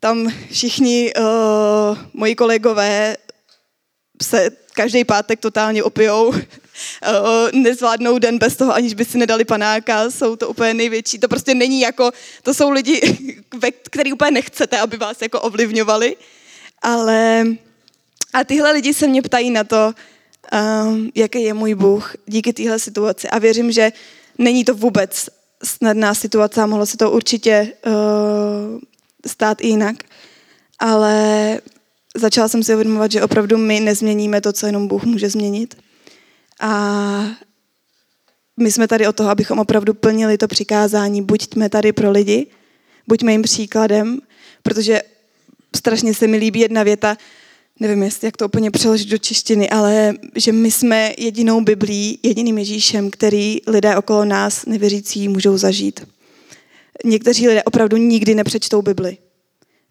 tam 0.00 0.32
všichni 0.50 1.12
uh, 1.14 1.98
moji 2.12 2.34
kolegové 2.34 3.16
se 4.22 4.50
každý 4.74 5.04
pátek 5.04 5.40
totálně 5.40 5.82
opijou, 5.82 6.34
nezvládnou 7.52 8.18
den 8.18 8.38
bez 8.38 8.56
toho, 8.56 8.74
aniž 8.74 8.94
by 8.94 9.04
si 9.04 9.18
nedali 9.18 9.44
panáka, 9.44 10.10
jsou 10.10 10.36
to 10.36 10.48
úplně 10.48 10.74
největší, 10.74 11.18
to 11.18 11.28
prostě 11.28 11.54
není 11.54 11.80
jako, 11.80 12.10
to 12.42 12.54
jsou 12.54 12.70
lidi, 12.70 13.00
který 13.90 14.12
úplně 14.12 14.30
nechcete, 14.30 14.78
aby 14.78 14.96
vás 14.96 15.22
jako 15.22 15.40
ovlivňovali, 15.40 16.16
ale 16.82 17.44
a 18.32 18.44
tyhle 18.44 18.72
lidi 18.72 18.94
se 18.94 19.06
mě 19.06 19.22
ptají 19.22 19.50
na 19.50 19.64
to, 19.64 19.94
um, 20.86 21.10
jaký 21.14 21.42
je 21.42 21.54
můj 21.54 21.74
Bůh 21.74 22.14
díky 22.26 22.52
téhle 22.52 22.78
situaci 22.78 23.28
a 23.28 23.38
věřím, 23.38 23.72
že 23.72 23.92
není 24.38 24.64
to 24.64 24.74
vůbec 24.74 25.28
snadná 25.64 26.14
situace 26.14 26.62
a 26.62 26.66
mohlo 26.66 26.86
se 26.86 26.96
to 26.96 27.10
určitě 27.10 27.72
uh, 27.86 27.92
stát 29.26 29.60
i 29.60 29.66
jinak, 29.66 29.96
ale 30.78 31.60
začala 32.16 32.48
jsem 32.48 32.62
si 32.62 32.74
uvědomovat, 32.74 33.12
že 33.12 33.22
opravdu 33.22 33.58
my 33.58 33.80
nezměníme 33.80 34.40
to, 34.40 34.52
co 34.52 34.66
jenom 34.66 34.88
Bůh 34.88 35.04
může 35.04 35.30
změnit. 35.30 35.76
A 36.60 37.24
my 38.56 38.72
jsme 38.72 38.88
tady 38.88 39.06
o 39.06 39.12
toho, 39.12 39.30
abychom 39.30 39.58
opravdu 39.58 39.94
plnili 39.94 40.38
to 40.38 40.48
přikázání. 40.48 41.22
Buďme 41.22 41.68
tady 41.68 41.92
pro 41.92 42.10
lidi, 42.10 42.46
buďme 43.06 43.32
jim 43.32 43.42
příkladem, 43.42 44.20
protože 44.62 45.02
strašně 45.76 46.14
se 46.14 46.26
mi 46.26 46.36
líbí 46.36 46.60
jedna 46.60 46.82
věta, 46.82 47.16
nevím, 47.80 48.02
jestli 48.02 48.26
jak 48.26 48.36
to 48.36 48.46
úplně 48.46 48.70
přeložit 48.70 49.08
do 49.08 49.18
češtiny, 49.18 49.70
ale 49.70 50.14
že 50.36 50.52
my 50.52 50.70
jsme 50.70 51.12
jedinou 51.18 51.60
Biblí, 51.60 52.18
jediným 52.22 52.58
Ježíšem, 52.58 53.10
který 53.10 53.58
lidé 53.66 53.96
okolo 53.96 54.24
nás, 54.24 54.66
nevěřící, 54.66 55.28
můžou 55.28 55.56
zažít. 55.58 56.08
Někteří 57.04 57.48
lidé 57.48 57.62
opravdu 57.62 57.96
nikdy 57.96 58.34
nepřečtou 58.34 58.82
Bibli. 58.82 59.18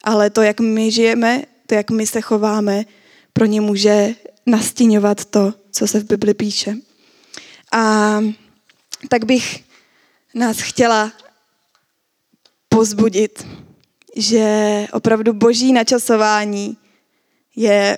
Ale 0.04 0.30
to, 0.30 0.41
jak 0.41 0.60
my 0.60 0.91
žijeme, 0.91 1.43
to, 1.67 1.76
jak 1.76 1.91
my 1.91 2.08
se 2.08 2.21
chováme, 2.21 2.86
pro 3.34 3.45
ně 3.45 3.62
může 3.62 4.15
nastíňovat 4.45 5.26
to, 5.26 5.54
co 5.71 5.88
se 5.88 6.00
v 6.00 6.08
Bibli 6.08 6.34
píše. 6.34 6.76
A 7.71 8.19
tak 9.10 9.26
bych 9.26 9.63
nás 10.34 10.60
chtěla 10.60 11.13
pozbudit, 12.69 13.47
že 14.15 14.88
opravdu 14.91 15.34
boží 15.34 15.73
načasování 15.73 16.78
je 17.58 17.98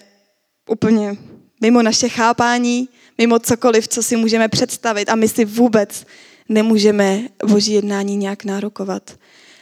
úplně 0.69 1.17
mimo 1.61 1.81
naše 1.81 2.09
chápání, 2.09 2.89
mimo 3.17 3.39
cokoliv, 3.39 3.87
co 3.87 4.03
si 4.03 4.15
můžeme 4.15 4.47
představit 4.47 5.09
a 5.09 5.15
my 5.15 5.27
si 5.27 5.45
vůbec 5.45 6.05
nemůžeme 6.49 7.19
boží 7.45 7.73
jednání 7.73 8.17
nějak 8.17 8.43
nárokovat. 8.43 9.11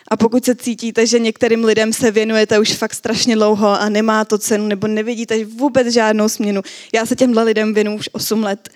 A 0.08 0.18
pokud 0.18 0.46
se 0.46 0.56
cítíte, 0.56 1.08
že 1.08 1.20
některým 1.20 1.64
lidem 1.64 1.94
se 1.94 2.12
věnujete 2.12 2.60
už 2.60 2.74
fakt 2.74 2.94
strašně 2.94 3.36
dlouho 3.36 3.82
a 3.82 3.90
nemá 3.90 4.26
to 4.26 4.38
cenu, 4.38 4.68
nebo 4.68 4.88
nevidíte 4.88 5.46
vůbec 5.46 5.88
žádnou 5.88 6.28
změnu. 6.28 6.62
Já 6.94 7.06
se 7.06 7.16
těmhle 7.16 7.44
lidem 7.44 7.74
věnu 7.74 7.96
už 7.96 8.10
8 8.12 8.44
let 8.44 8.70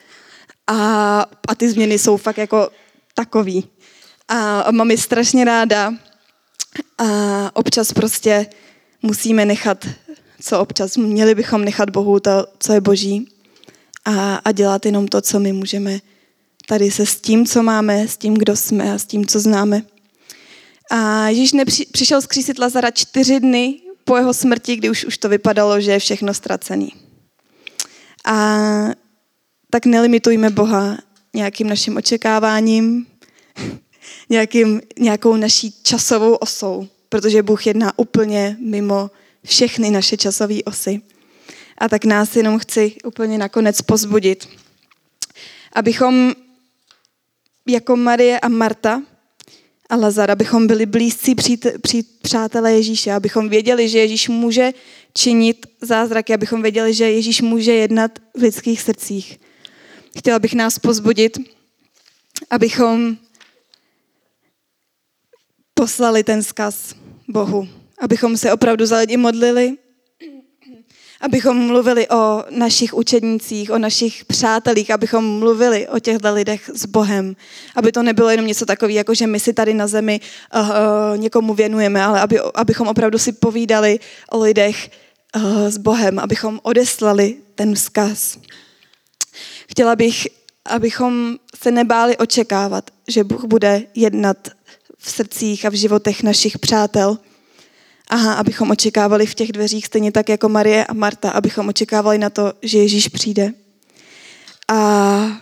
a, 0.67 1.21
a 1.47 1.55
ty 1.55 1.69
změny 1.69 1.99
jsou 1.99 2.17
fakt 2.17 2.37
jako 2.37 2.69
takový. 3.15 3.67
A 4.27 4.71
mám 4.71 4.91
je 4.91 4.97
strašně 4.97 5.45
ráda 5.45 5.93
a 6.97 7.05
občas 7.53 7.93
prostě 7.93 8.45
musíme 9.01 9.45
nechat, 9.45 9.85
co 10.41 10.59
občas, 10.59 10.97
měli 10.97 11.35
bychom 11.35 11.65
nechat 11.65 11.89
Bohu 11.89 12.19
to, 12.19 12.45
co 12.59 12.73
je 12.73 12.81
boží 12.81 13.27
a, 14.05 14.35
a 14.35 14.51
dělat 14.51 14.85
jenom 14.85 15.07
to, 15.07 15.21
co 15.21 15.39
my 15.39 15.53
můžeme 15.53 15.99
tady 16.67 16.91
se 16.91 17.05
s 17.05 17.21
tím, 17.21 17.45
co 17.45 17.63
máme, 17.63 18.07
s 18.07 18.17
tím, 18.17 18.33
kdo 18.33 18.55
jsme 18.55 18.93
a 18.93 18.97
s 18.97 19.05
tím, 19.05 19.25
co 19.25 19.39
známe. 19.39 19.81
A 20.91 21.27
Ježíš 21.27 21.53
nepři, 21.53 21.85
přišel 21.85 22.21
zkřísit 22.21 22.59
Lazara 22.59 22.91
čtyři 22.91 23.39
dny 23.39 23.79
po 24.05 24.17
jeho 24.17 24.33
smrti, 24.33 24.75
kdy 24.75 24.89
už, 24.89 25.05
už 25.05 25.17
to 25.17 25.29
vypadalo, 25.29 25.81
že 25.81 25.91
je 25.91 25.99
všechno 25.99 26.33
ztracený. 26.33 26.93
A 28.25 28.57
tak 29.69 29.85
nelimitujme 29.85 30.49
Boha 30.49 30.97
nějakým 31.33 31.69
naším 31.69 31.97
očekáváním, 31.97 33.05
nějakým, 34.29 34.81
nějakou 34.99 35.35
naší 35.35 35.73
časovou 35.83 36.35
osou, 36.35 36.87
protože 37.09 37.43
Bůh 37.43 37.67
jedná 37.67 37.99
úplně 37.99 38.57
mimo 38.59 39.11
všechny 39.45 39.91
naše 39.91 40.17
časové 40.17 40.63
osy. 40.63 41.01
A 41.77 41.89
tak 41.89 42.05
nás 42.05 42.35
jenom 42.35 42.59
chci 42.59 42.95
úplně 43.05 43.37
nakonec 43.37 43.81
pozbudit, 43.81 44.47
abychom 45.73 46.33
jako 47.67 47.95
Marie 47.95 48.39
a 48.39 48.47
Marta 48.47 49.01
a 49.89 49.95
Lazar, 49.95 50.31
abychom 50.31 50.67
byli 50.67 50.85
blízcí 50.85 51.35
přátelé 52.21 52.73
Ježíše, 52.73 53.13
abychom 53.13 53.49
věděli, 53.49 53.89
že 53.89 53.99
Ježíš 53.99 54.29
může 54.29 54.73
činit 55.13 55.67
zázraky, 55.81 56.33
abychom 56.33 56.61
věděli, 56.61 56.93
že 56.93 57.11
Ježíš 57.11 57.41
může 57.41 57.73
jednat 57.73 58.19
v 58.37 58.41
lidských 58.41 58.81
srdcích. 58.81 59.39
Chtěla 60.17 60.39
bych 60.39 60.53
nás 60.53 60.79
pozbudit, 60.79 61.37
abychom 62.49 63.17
poslali 65.73 66.23
ten 66.23 66.43
zkaz 66.43 66.95
Bohu, 67.27 67.80
abychom 68.01 68.37
se 68.37 68.53
opravdu 68.53 68.85
za 68.85 68.97
lidi 68.97 69.17
modlili, 69.17 69.77
abychom 71.21 71.57
mluvili 71.57 72.09
o 72.09 72.43
našich 72.49 72.93
učednících, 72.93 73.71
o 73.71 73.77
našich 73.77 74.25
přátelích, 74.25 74.91
abychom 74.91 75.39
mluvili 75.39 75.87
o 75.87 75.99
těchto 75.99 76.33
lidech 76.33 76.69
s 76.73 76.85
Bohem. 76.85 77.35
Aby 77.75 77.91
to 77.91 78.03
nebylo 78.03 78.29
jenom 78.29 78.47
něco 78.47 78.65
takového, 78.65 78.97
jako 78.97 79.13
že 79.13 79.27
my 79.27 79.39
si 79.39 79.53
tady 79.53 79.73
na 79.73 79.87
zemi 79.87 80.19
uh, 80.55 80.69
uh, 80.69 80.73
někomu 81.17 81.53
věnujeme, 81.53 82.03
ale 82.03 82.21
aby, 82.21 82.39
abychom 82.55 82.87
opravdu 82.87 83.17
si 83.17 83.31
povídali 83.31 83.99
o 84.31 84.39
lidech 84.39 84.89
uh, 85.35 85.67
s 85.67 85.77
Bohem, 85.77 86.19
abychom 86.19 86.59
odeslali 86.63 87.35
ten 87.55 87.75
vzkaz. 87.75 88.37
Chtěla 89.69 89.95
bych, 89.95 90.27
abychom 90.65 91.35
se 91.63 91.71
nebáli 91.71 92.17
očekávat, 92.17 92.91
že 93.07 93.23
Bůh 93.23 93.43
bude 93.43 93.83
jednat 93.95 94.37
v 94.97 95.11
srdcích 95.11 95.65
a 95.65 95.69
v 95.69 95.73
životech 95.73 96.23
našich 96.23 96.59
přátel. 96.59 97.17
Aha, 98.09 98.33
abychom 98.33 98.71
očekávali 98.71 99.25
v 99.25 99.35
těch 99.35 99.51
dveřích 99.51 99.85
stejně 99.85 100.11
tak 100.11 100.29
jako 100.29 100.49
Marie 100.49 100.85
a 100.85 100.93
Marta, 100.93 101.31
abychom 101.31 101.69
očekávali 101.69 102.17
na 102.17 102.29
to, 102.29 102.53
že 102.61 102.77
Ježíš 102.77 103.07
přijde. 103.07 103.53
A 104.67 105.41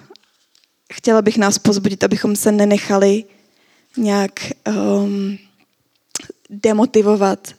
chtěla 0.94 1.22
bych 1.22 1.38
nás 1.38 1.58
pozbudit, 1.58 2.04
abychom 2.04 2.36
se 2.36 2.52
nenechali 2.52 3.24
nějak 3.98 4.32
um, 4.68 5.38
demotivovat 6.50 7.54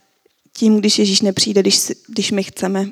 tím, 0.52 0.78
když 0.78 0.98
Ježíš 0.98 1.20
nepřijde, 1.20 1.60
když, 1.60 1.92
když 2.08 2.30
my 2.30 2.42
chceme. 2.42 2.86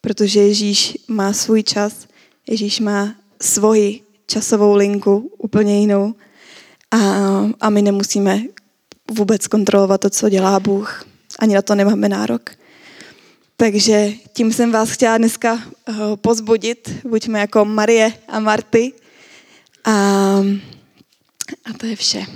Protože 0.00 0.40
Ježíš 0.40 0.98
má 1.08 1.32
svůj 1.32 1.62
čas, 1.62 2.06
Ježíš 2.48 2.80
má 2.80 3.14
svoji 3.42 4.00
časovou 4.26 4.74
linku, 4.74 5.30
úplně 5.38 5.80
jinou. 5.80 6.14
A, 6.90 6.98
a 7.60 7.70
my 7.70 7.82
nemusíme 7.82 8.42
vůbec 9.10 9.46
kontrolovat 9.46 10.00
to, 10.00 10.10
co 10.10 10.28
dělá 10.28 10.60
Bůh. 10.60 11.11
Ani 11.38 11.54
na 11.54 11.62
to 11.62 11.74
nemáme 11.74 12.08
nárok. 12.08 12.50
Takže 13.56 14.12
tím 14.32 14.52
jsem 14.52 14.72
vás 14.72 14.90
chtěla 14.90 15.18
dneska 15.18 15.52
uh, 15.52 15.96
pozbudit. 16.16 16.90
Buďme 17.04 17.40
jako 17.40 17.64
Marie 17.64 18.12
a 18.28 18.40
Marty. 18.40 18.92
A, 19.84 19.92
a 21.64 21.72
to 21.78 21.86
je 21.86 21.96
vše. 21.96 22.26